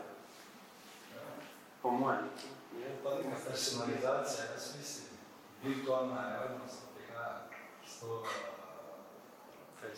[1.82, 2.30] Po mojem.
[2.78, 5.18] Je pa neka personalizacija, jaz mislim,
[5.64, 7.48] virtualna realnost prihaja
[7.82, 9.96] s to, uh,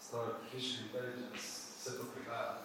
[0.00, 2.58] s to artificial intelligence, vse to prihaja.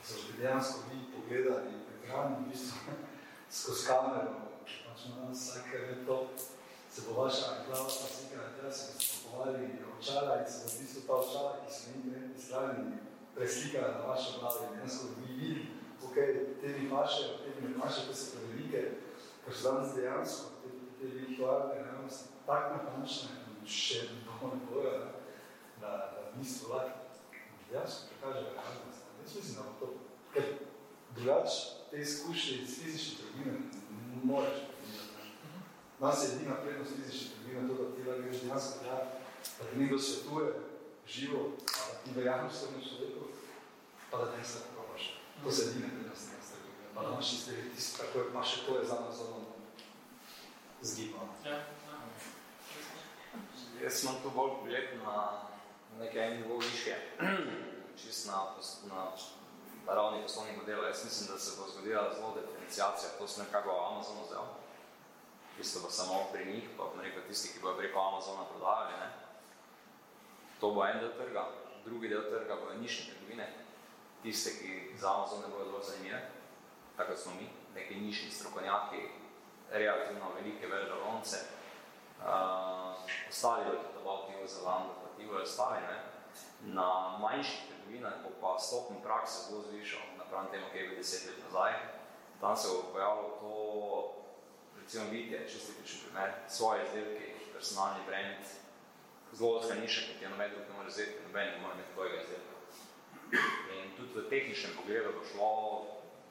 [0.00, 2.94] Ko so že dejansko vi pogledali ekran, v bistvu
[3.50, 6.30] skozi kamero, pač na nas vsake leto,
[6.90, 10.78] se bo vaša glava pa slika na tega, se kupovali očala in se bo v
[10.80, 12.98] bistvu ta očala, ki so na internetni strani,
[13.34, 15.66] preslikala na vašo glavo in dejansko vi vidite,
[16.04, 16.14] ok,
[16.60, 18.82] te mi pašejo, te mi ne pašejo, te so prevelike,
[19.44, 24.92] ker so danes dejansko te, te virtualne realnosti tako natančne in še ne bojo,
[25.80, 27.26] da, da niso lahko
[27.68, 29.02] dejansko prikažejo realnost.
[29.20, 29.92] Jaz mislim, da bo to,
[30.32, 30.54] ker
[31.16, 35.46] drugače te izkušnje iz fizične trgovine ne moreš prekiniti.
[36.00, 38.96] Nas je edina prednost fizične trgovine to, da ti lahko greš dejansko tja,
[39.58, 40.52] da ti nekdo svetuje
[41.08, 43.24] živo, pa da ti verjameš svojemu človeku,
[44.10, 45.20] pa da te se probaš.
[45.44, 46.86] To se edine prednosti nas trgovine.
[46.94, 49.42] Pa da imaš izdelek tisto, kako imaš še to je za nas zelo
[50.82, 51.32] zgibano.
[51.44, 51.64] Ja,
[53.82, 55.42] Jaz imam tu bolj pogled na
[55.98, 56.96] nekaj nivo više,
[57.96, 58.44] čist na,
[58.88, 59.12] na
[59.94, 60.84] ravni poslovnih modelov.
[60.84, 64.46] Jaz mislim, da se bo zgodila zelo diferenciacija, to sem nekako v Amazonu vzel.
[65.56, 68.92] Tisto bo samo pri njih, pa bom rekel tisti, ki bojo preko Amazona prodajali.
[69.00, 69.08] Ne?
[70.60, 71.48] To bo en del trga,
[71.84, 73.52] drugi del trga bojo nišne trgovine,
[74.22, 76.20] tiste, ki za Amazon ne bojo dovolj zanimive,
[76.96, 79.08] tako kot smo mi, neki nišni strokovnjaki,
[79.70, 81.36] relativno velike veledolonce,
[82.16, 82.96] Uh,
[83.28, 85.80] ostali bodo tudi about New Zealand, pa ti bojo ostali.
[85.80, 85.96] Ne?
[86.72, 90.96] Na manjših trgovinah bo pa stopni prak se bo zvišal, napram temu, kaj je bil
[90.96, 91.72] deset let nazaj.
[92.40, 93.52] Tam se bo pojavilo to,
[94.80, 98.44] recimo vidite, čisti tični primer, svoje izdelke, personalni brand,
[99.32, 102.16] zelo odka niša, ki je noben drug ne more vzeti, noben ne more imeti tvojega
[102.22, 102.54] izdelka.
[103.76, 105.50] In tudi v tehničnem pogledu bo šlo,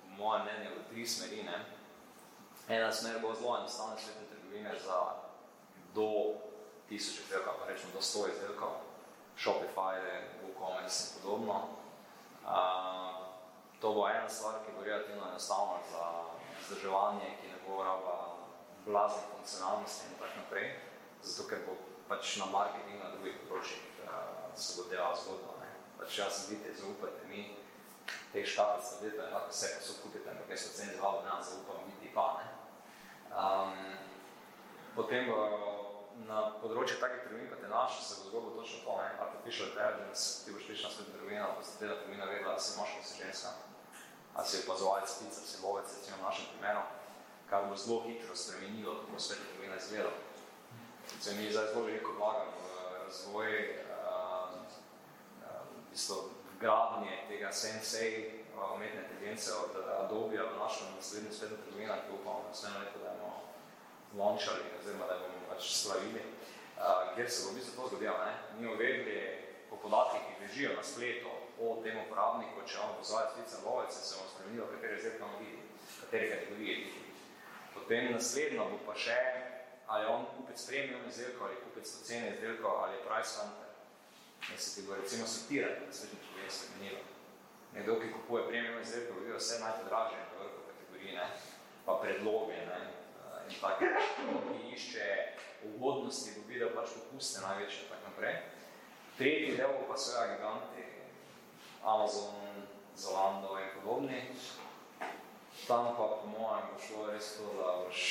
[0.03, 1.43] v mojem mnenju, v tri smeri.
[1.43, 1.57] Ne?
[2.69, 4.99] Ena smer bo zelo enostavne svetne trgovine za
[5.95, 6.09] do
[6.89, 8.84] tisoč izdelkov, pa rečemo do sto izdelkov,
[9.37, 9.99] Shopify,
[10.41, 11.69] WooCommerce in podobno.
[12.45, 13.25] Uh,
[13.81, 16.03] to bo ena stvar, ki bo relativno enostavna za
[16.61, 18.35] vzdrževanje, ki ne bo raba
[18.85, 20.79] blazne funkcionalnosti in tako naprej,
[21.23, 21.75] zato ker bo
[22.07, 25.57] pač na marketingu na drugih področjih uh, se bo delala zgodba.
[25.61, 25.71] Ne?
[25.99, 27.47] Pač jaz vidite, zaupajte mi,
[28.33, 31.87] te škapice zadete, lahko vse, ko so kupite, ampak jaz so ceni zvalo, ne zaupam,
[31.89, 32.27] biti pa.
[32.39, 32.47] Ne?
[33.35, 33.73] Um,
[34.95, 35.84] potem bo
[36.27, 40.27] na področju takih trgovin, kot je naša, se bo zgodilo točno to, ne, artificial intelligence,
[40.45, 43.07] ti boš prišla na svet trgovina, pa se tega trgovina vedela, da si moški, da
[43.09, 43.51] si ženska,
[44.35, 46.85] ali si opazovalec pizza, si lovec, recimo v našem primeru,
[47.49, 50.13] kar bo zelo hitro spremenilo, kako svet trgovina izgleda.
[51.11, 54.55] Recimo, mi zdaj zelo veliko vlagamo v razvoj uh,
[55.43, 55.61] uh,
[55.91, 56.17] bistvu
[56.59, 58.45] gradnje tega sensei
[58.75, 63.33] umetne inteligence od Adobe v našem naslednjem spletnem trgovina, ki upamo naslednjo leto, da bomo
[64.19, 66.21] launchali oziroma da bomo pač slavili,
[66.75, 68.17] uh, kjer se bo v bistvu to zgodilo.
[68.25, 68.33] Ne?
[68.59, 69.15] Mi uvedli
[69.69, 74.15] po podatkih, ki ležijo na spletu o tem uporabniku, če vam pozvaja sklicen lovec, se
[74.15, 75.61] bomo spremenilo, katere izdelke vidi,
[76.01, 77.03] katere kategorije vidi.
[77.73, 79.19] Potem naslednjo bo pa še,
[79.87, 83.71] ali on kupec premium izdelkov, ali kupec pocene izdelkov, ali je price hunter.
[84.49, 87.03] Ne se ti bo recimo sortirati, da se ti bo spremenilo.
[87.75, 91.29] Nekdo, ki kupuje premium izdelkov, bi vse najpodražje v vrhu kategoriji, ne?
[91.85, 92.79] pa predloge ne?
[93.49, 93.85] In tako,
[94.51, 95.07] ki išče
[95.73, 98.35] ugodnosti, bo videl pač popuste največje in tako naprej.
[99.17, 100.85] Tretji del pa so giganti,
[101.83, 102.65] Amazon,
[102.95, 104.21] Zalando in podobni.
[105.67, 108.01] Tam pa po mojem bo šlo res to, da boš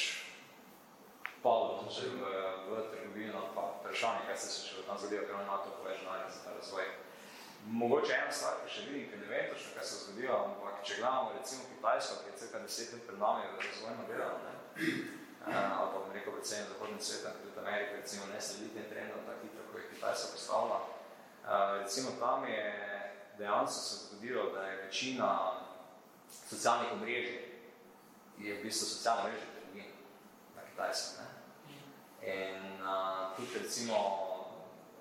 [1.43, 2.32] padel v,
[2.68, 6.41] v trgovino, pa vprašanje, kaj se še v tam zadeva, ker ima to povež za
[6.45, 6.89] ta razvoj.
[7.64, 10.99] Mogoče ena stvar, ki še vidim, ki ne vem točno, kaj se zgodilo, ampak če
[11.01, 14.32] gledamo recimo Kitajsko, ki je cirka deset let pred nami v razvojno delo,
[15.47, 19.20] ali pa bom rekel predvsem zahodnim svetom, ki tudi Amerika recimo ne sledi tem trendom
[19.26, 20.78] tako hitro, ko je Kitajska postavila.
[21.45, 22.64] Uh, recimo tam je
[23.38, 25.30] dejansko se zgodilo, da je večina
[26.49, 27.55] socialnih omrežij
[28.38, 29.90] je v bistvu socialno mrežje trgovin
[30.57, 31.22] na Kitajsko.
[31.22, 31.28] Ne?
[32.32, 33.97] In uh, tudi recimo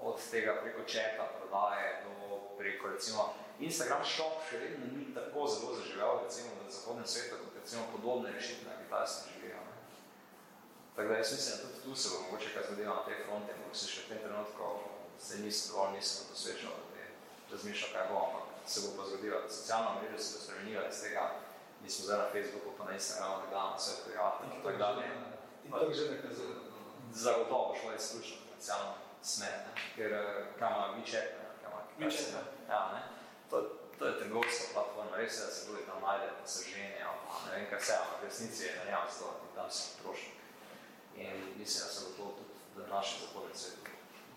[0.02, 5.76] od tega preko četa prodaje do preko recimo Instagram shop še vedno ni tako zelo
[5.76, 9.58] zaživel recimo v zahodnem svetu, kot recimo podobne rešitve na Kitajskem živijo.
[9.58, 9.83] Ne?
[10.96, 13.52] Tako da jaz mislim, da tudi tu se bo mogoče kaj zgodilo na tej fronti,
[13.52, 14.64] ampak se še v tem trenutku
[15.26, 17.04] se nisem dovolj, nisem posvečal, da bi
[17.52, 19.38] razmišljal, kaj bo, ampak se bo pa zgodilo.
[19.50, 21.24] Socialna mreža se bo spremenila iz tega,
[21.82, 25.06] mi smo zdaj na Facebooku, pa na Instagramu, da gledamo vse prijatelje in tako dalje.
[25.64, 26.56] TikTok že nekaj zelo.
[27.24, 29.74] Zagotovo šlo je izključno potencijalno smer, ne?
[29.96, 30.12] ker
[30.60, 31.44] kaj ima WeChat, ne?
[31.98, 32.42] Mičete.
[32.70, 33.02] Ja, ne.
[33.50, 33.56] To,
[34.00, 37.20] to je trgovska platforma, res je, da se ljudi tam najde, da se ženi, ali
[37.46, 40.43] ne vem kaj vse, ampak v resnici je na to, da tam si potrošnik.
[41.16, 43.94] In mislim, da se bo to tudi v zahodnem svetu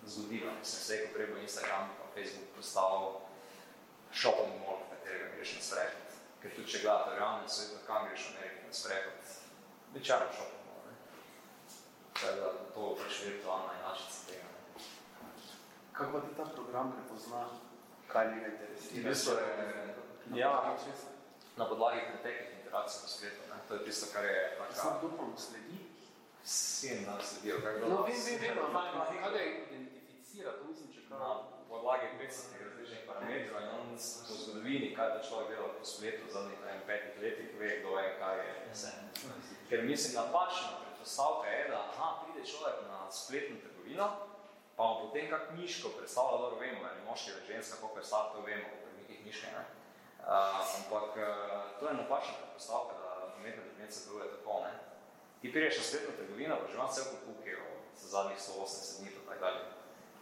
[0.06, 0.52] zgodilo.
[0.58, 3.26] Mislim, vse, ko prej bo Instagram pa Facebook postavil
[4.12, 6.14] shopping mall, v katerega greš na sprehod.
[6.40, 9.34] Ker tudi, če gledate v realnem svetu, kam greš v Ameriki na sprehod,
[9.96, 10.94] večerno shopping mall, ne.
[12.16, 14.48] Tako da to bo pač virtualna inačica tega.
[15.96, 17.42] Kako pa ti ta program prepozna,
[18.12, 19.02] kaj njega interesira?
[19.02, 20.52] V bistvu je, ja,
[21.56, 23.42] na podlagi preteklih interakcij po spletu.
[23.50, 23.60] Ne?
[23.68, 24.74] To je tisto, kar je taka...
[24.74, 25.85] Sam dupom sledi?
[26.46, 31.00] Vsi nam sledijo, kaj No, vem, vem, vem, ampak kaj ga identificira, to mislim, če
[31.10, 31.30] Na
[31.68, 33.88] podlagi 500 različnih parametrov in on
[34.28, 37.98] po zgodovini, kaj ta človek dela po spletu v zadnjih ne, petih letih, ve, kdo
[37.98, 38.54] je, kaj je.
[39.68, 44.06] Ker mislim, napačna predpostavka je, da aha, pride človek na spletno trgovino,
[44.76, 48.24] pa vam potem kak miško predstavlja, dobro vemo, ali moški ali ženska, koliko je star,
[48.32, 49.64] to vemo, pri nekih miške, ne.
[50.26, 51.26] Uh, ampak uh,
[51.80, 54.95] to je napačna predpostavka, da umetna inteligenca deluje tako, ne.
[55.46, 57.66] Ti priješ na spletno trgovino, pa že imam cel kup kukov
[57.96, 59.60] za zadnjih 180 dni, pa tak dalje.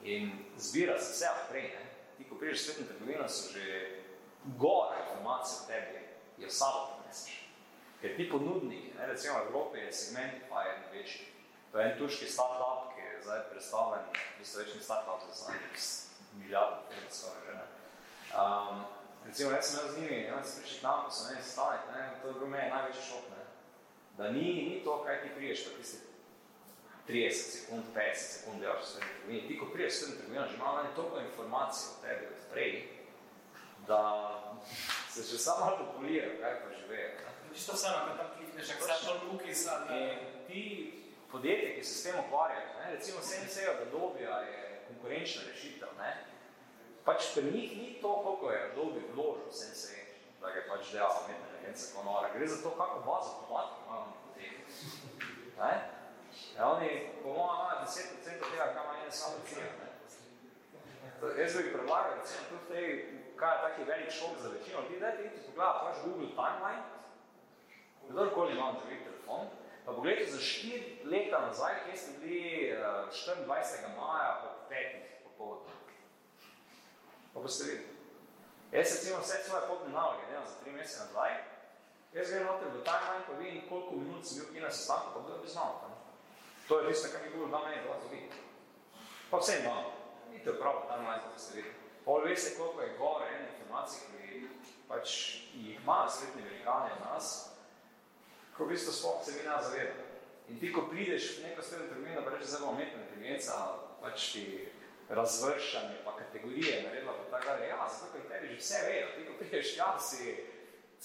[0.03, 1.85] In zbira se vse odprej, ne.
[2.16, 3.64] Ti, ko priješ na spletno trgovino, so že
[4.45, 6.01] gore informacije o tebi,
[6.39, 7.49] je vsabo prineseš.
[8.01, 11.27] Ker ti ponudniki, ne, recimo v Evropi je Segmentify en večji,
[11.72, 15.89] to je en turški startup, ki je zdaj predstavljen, v bistvu večni startup za zadnjih
[16.36, 17.66] milijardo, firma skoraj že, ne.
[18.36, 18.85] Um,
[19.27, 22.03] recimo, jaz sem z njimi, jaz sem prišel k nam, ko sem meni stanek, ne,
[22.23, 23.44] to je bil meni največji šok, ne,
[24.16, 25.99] da ni, ni to, kaj ti priješ, pa tisti
[27.09, 29.49] 30 sekund, 50 sekund delaš v svetem trgovini.
[29.49, 32.73] Ti, ko priješ v svetem trgovino, že meni toliko informacij o tebi od prej,
[33.86, 34.03] da
[35.11, 37.11] se že sam malo populira, kaj pa že vejo.
[37.55, 40.01] Čisto vseeno, kaj tam klikneš, ako se šel cookies ali...
[40.47, 40.61] Ti
[41.35, 46.12] podjetje, ki se s tem ukvarjajo, ne, recimo Senseo, da dobija je konkurenčna rešitev, ne,
[47.05, 50.05] pač pri njih ni to, koliko je Adobe vložil Sensei,
[50.41, 52.28] da ga je pač delal umetna inteligenca kot nora.
[52.35, 54.65] Gre za to, kako bazo podatkov imamo podjetju.
[55.59, 55.91] Ne?
[56.57, 59.35] Ja, oni, po mojem, imajo 10% tega, kaj ima ene samo?
[61.20, 62.86] To, jaz bi predlagal, recimo, tudi tej,
[63.36, 66.82] kaj je taki velik šok za večino, ti dajte iti pogledati vaš Google Timeline,
[68.09, 69.47] kdorkoli ima drži telefon,
[69.85, 73.97] pa pogledajte za 4 leta nazaj, kje ste bili uh, 24.
[73.97, 74.74] maja ob 5.
[75.24, 75.73] popoldne.
[77.35, 77.95] Pa boste videli.
[78.73, 81.32] Jaz recimo vse svoje potne naloge delam za 3 mesece nazaj,
[82.15, 85.20] jaz grem noter v timeline, pa vidim, koliko minut sem bil kje na sestanku, pa
[85.27, 85.73] kdo bi znal.
[85.82, 85.95] Ne?
[86.69, 88.28] To je tisto, kar mi Google da meni, da vas vidi.
[89.31, 89.91] Pa vsem imamo.
[90.31, 91.74] Vidite prav, timeline, da ste videli.
[92.05, 94.49] Pol veste, koliko je gore ene informacije, ki
[94.89, 95.09] pač
[95.55, 97.31] jih imajo svetni velikani od nas,
[98.57, 99.95] ko v bistvu sploh se mi ne zaveda.
[100.49, 103.55] In ti, ko prideš v neko sredno trgovino, pa reče, zdaj bo umetna inteligenca,
[104.03, 104.45] pač ti
[105.09, 107.69] razvrščanje, pa kategorije naredila, pa tako dalje.
[107.69, 110.36] Ja, zato, ker tebi že vse vejo, ti ko priješ, ja, si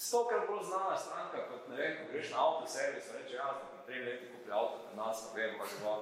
[0.00, 3.82] stokrat bolj znana stranka, kot ne vem, ko greš na avtoservis, reče, ja, da na
[3.86, 5.92] trem leti kupi avto, pri nas, pa vem, pa bo.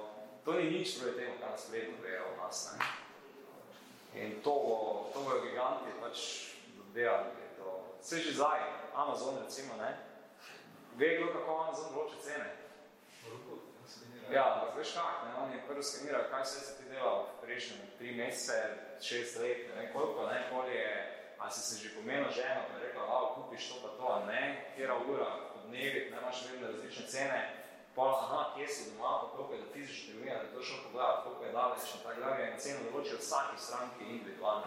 [0.45, 2.87] To ni nič proti temu, kar nas vredno vejo o nas, ne.
[4.21, 4.77] In to bo,
[5.13, 6.23] to bojo giganti pač
[6.93, 8.63] delali, to, vse že zdaj,
[8.95, 9.91] Amazon recimo, ne,
[10.95, 12.49] ve kdo, kako Amazon vroče cene.
[14.31, 17.39] Ja, ampak veš kak, ne, on je prvo skenirajo, kaj vse se ti delal v
[17.43, 18.63] prejšnjem tri mesece,
[19.01, 22.77] šest let, ne vem koliko, ne, koliko je, a si se že pomenil ženo, pa
[22.77, 26.67] je rekla, lao, kupiš to pa to, ne, kjera ura, po dnevi, ne, imaš vedno
[26.67, 27.39] različne cene,
[27.95, 30.77] pa aha, kje si doma, pa koliko je do fizične trgovine, da je to šel
[30.83, 34.65] pogledati, koliko je daleč, in tako dalje, in ceno določijo vsaki stranki individualno.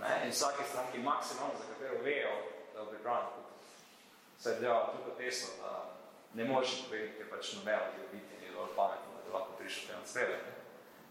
[0.00, 2.34] Ne, in vsaki stranki maksimalno, za katero vejo,
[2.74, 3.66] da bo pripravljeno kupiti.
[4.42, 5.72] Se je delala tukaj tesno, da
[6.34, 9.92] ne možeš povedati, ker pač nobeno bi biti ni dovolj pametno, da lahko prišel te
[9.92, 10.36] transfere.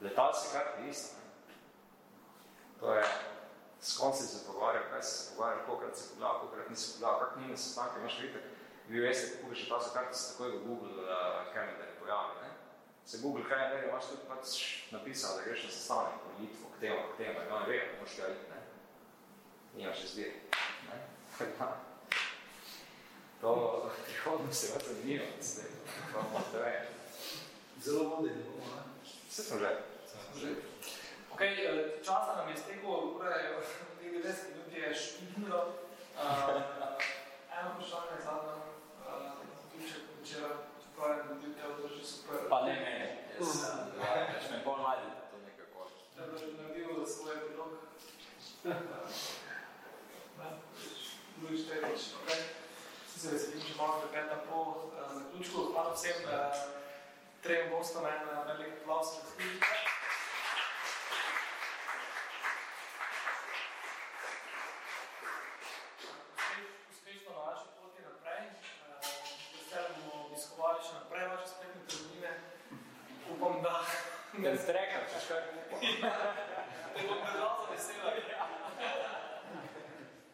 [0.02, 1.16] Letalske karte je isto.
[2.80, 3.04] To je,
[3.82, 7.58] s kom se pogovarjal, kaj se pogovarjal, kolikrat si pogledal, kolikrat nisi pogledal, kak njime
[7.58, 8.44] sestanke imaš vitek.
[8.90, 12.40] Vi veste, kako bi še ta se karte, se takoj v Google uh, Calendar pojavi.
[12.42, 12.50] Ne?
[13.06, 14.56] Se Google Calendar imaš tudi pač
[14.92, 18.00] napisal, da greš na sestanek v Litvo, k temu, k temu, in oni vejo, da
[18.02, 18.60] moš iti, ne?
[19.76, 20.42] Nimaš izbiri.
[20.90, 20.98] Ne?
[23.40, 25.62] To prihodnost je vrto zanimivo, da ste
[26.14, 26.90] pa morate več.
[27.84, 28.82] Zelo vodeni bomo, ne?
[29.30, 29.70] Vse smo že.
[30.36, 30.50] Že.
[31.40, 33.64] Ok, eh, časa nam je stekel, ura je
[34.02, 35.62] 90 minut je špinilo.
[36.20, 36.50] Uh,
[37.60, 38.56] eno vprašanje zadnjo,
[39.08, 42.36] uh, zaključek včeraj, čeprav je bil te održi super.
[42.50, 43.08] Pa ne mene,
[43.40, 44.84] jaz sem, več me bolj
[45.32, 45.88] to nekako.
[46.16, 47.72] Da bi naredil svoj epilog.
[48.64, 48.76] Ne,
[51.38, 52.30] drugič, tretjič, ok.
[53.08, 55.72] Vsi se veselim, že malo pet na pol uh, zaključku.
[55.72, 56.20] Hvala vsem
[57.42, 59.16] trem gostom, en velik aplaus.
[66.90, 68.44] Uspešno na vaši poti naprej.
[69.54, 72.32] Veseljem bomo obiskovali še naprej vaše spletne trgovine.
[73.34, 73.74] Upam, da
[74.44, 75.52] Ker streka, češ kaj te
[77.08, 78.10] bom držal za veselo.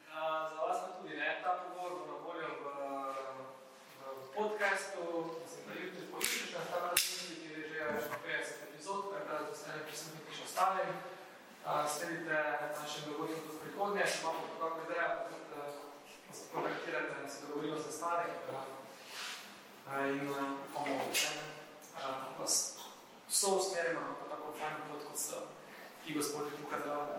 [0.09, 1.29] Uh, za vas pa tudi, ne?
[1.43, 2.65] Ta pogovor bo na voljo v,
[4.19, 5.03] v podcastu,
[5.41, 9.81] mislim, na YouTube poiščeš na ta razmišlji, ki je že 50 epizod, tako da ostane
[9.87, 10.91] prisutniki še ostalim.
[11.65, 12.37] Uh, sledite
[12.77, 15.85] našim dogodkom tudi v prihodnje, če imamo kako ideja, pa tudi uh,
[16.29, 18.33] nas kontaktirate, da se dogovorimo za starih.
[18.49, 18.63] Uh,
[19.87, 20.35] uh, in uh,
[20.69, 20.99] upamo,
[21.95, 22.75] da uh, vas
[23.29, 25.35] so usmerjeno na tako fajn pot, kot so
[26.05, 27.17] ti gospodi tukaj delali.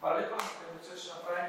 [0.00, 1.48] Hvala lepa, da bi še naprej.